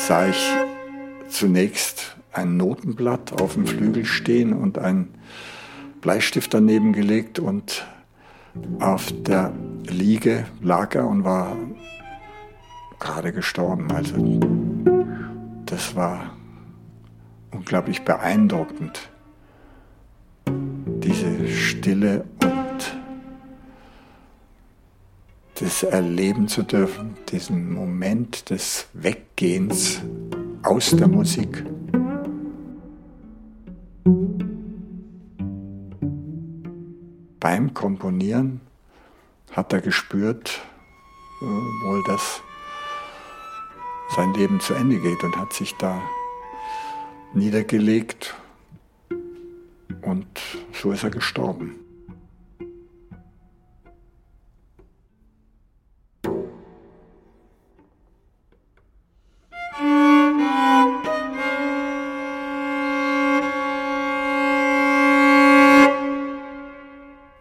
[0.09, 0.55] sah ich
[1.29, 5.09] zunächst ein Notenblatt auf dem Flügel stehen und ein
[6.01, 7.85] Bleistift daneben gelegt und
[8.79, 9.53] auf der
[9.87, 11.55] Liege lag er und war
[12.99, 13.91] gerade gestorben.
[13.91, 14.39] Also
[15.67, 16.31] das war
[17.51, 19.11] unglaublich beeindruckend
[20.47, 22.25] diese Stille
[25.59, 30.01] das erleben zu dürfen, diesen Moment des Weggehens
[30.63, 31.65] aus der Musik.
[37.41, 38.61] Beim Komponieren
[39.51, 40.61] hat er gespürt,
[41.41, 42.41] äh, wohl, dass
[44.15, 46.01] sein Leben zu Ende geht und hat sich da
[47.33, 48.35] niedergelegt
[50.01, 50.27] und
[50.73, 51.88] so ist er gestorben.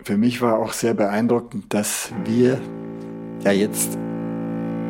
[0.08, 2.58] Für mich war auch sehr beeindruckend, dass wir
[3.44, 3.98] ja jetzt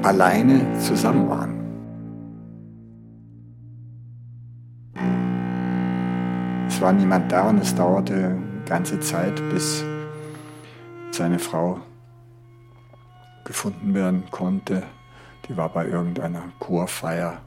[0.05, 1.59] alleine zusammen waren.
[6.69, 9.83] es war niemand da und es dauerte ganze Zeit, bis
[11.11, 11.81] seine Frau
[13.45, 14.85] gefunden werden konnte.
[15.49, 17.41] Die war bei irgendeiner Chorfeier.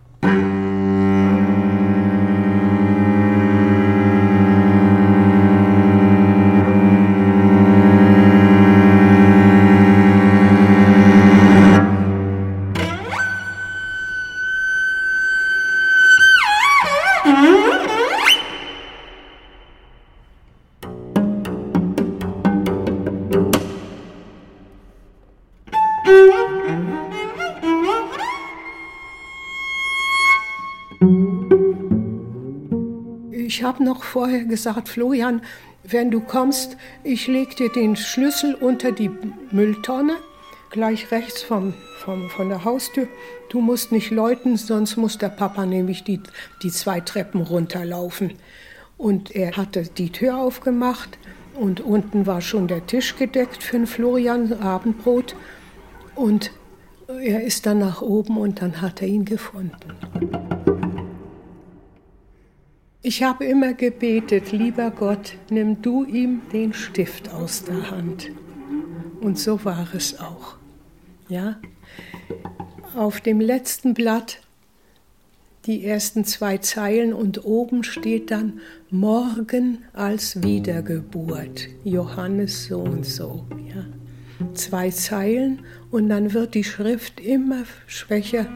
[33.71, 35.41] Habe noch vorher gesagt, Florian,
[35.85, 39.09] wenn du kommst, ich lege dir den Schlüssel unter die
[39.51, 40.17] Mülltonne,
[40.71, 43.07] gleich rechts vom, vom, von der Haustür.
[43.47, 46.19] Du musst nicht läuten, sonst muss der Papa nämlich die,
[46.61, 48.33] die zwei Treppen runterlaufen.
[48.97, 51.17] Und er hatte die Tür aufgemacht
[51.53, 55.33] und unten war schon der Tisch gedeckt für den Florian Abendbrot.
[56.15, 56.51] Und
[57.07, 60.80] er ist dann nach oben und dann hat er ihn gefunden.
[63.03, 68.29] Ich habe immer gebetet, lieber Gott, nimm du ihm den Stift aus der Hand.
[69.21, 70.57] Und so war es auch.
[71.27, 71.59] Ja?
[72.95, 74.39] Auf dem letzten Blatt
[75.65, 78.59] die ersten zwei Zeilen und oben steht dann
[78.91, 83.45] Morgen als Wiedergeburt, Johannes so und so.
[83.67, 83.85] Ja?
[84.53, 88.47] Zwei Zeilen und dann wird die Schrift immer schwächer.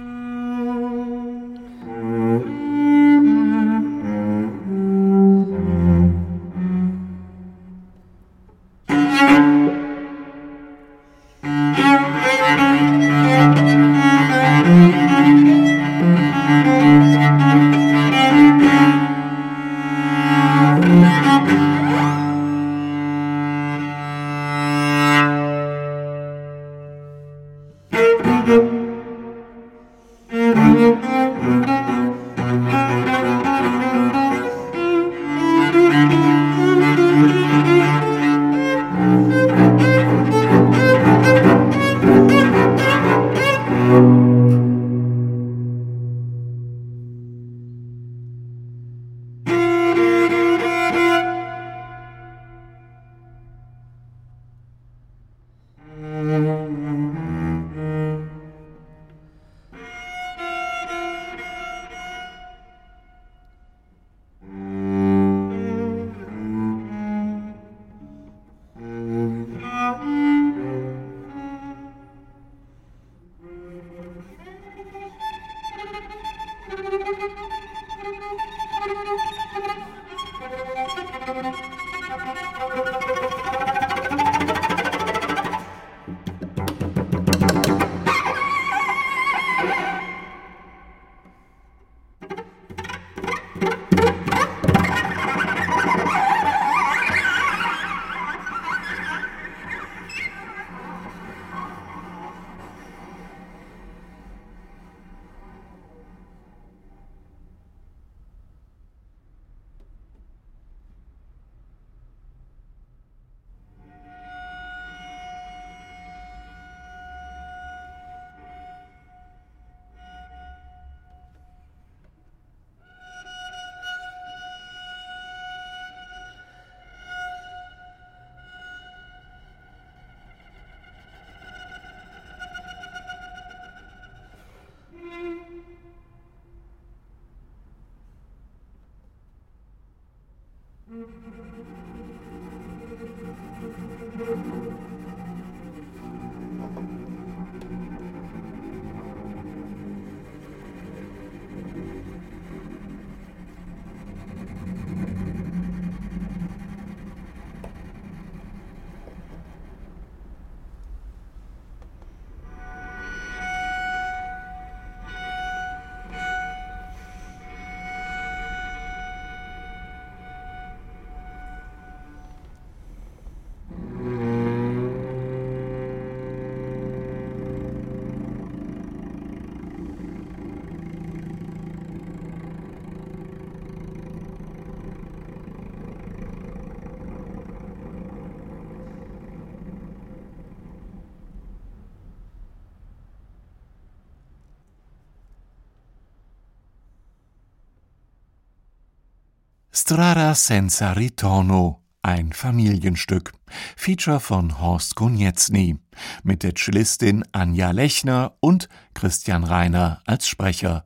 [199.87, 203.33] Strada senza ritorno, ein Familienstück.
[203.75, 205.77] Feature von Horst Konietzny.
[206.23, 210.85] Mit der Cellistin Anja Lechner und Christian Reiner als Sprecher.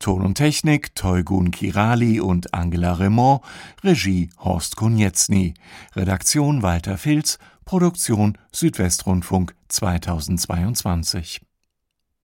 [0.00, 3.42] Ton und Technik Teugun Kirali und Angela Raymond,
[3.84, 5.54] Regie Horst Konietzny,
[5.94, 11.42] Redaktion Walter Filz, Produktion Südwestrundfunk 2022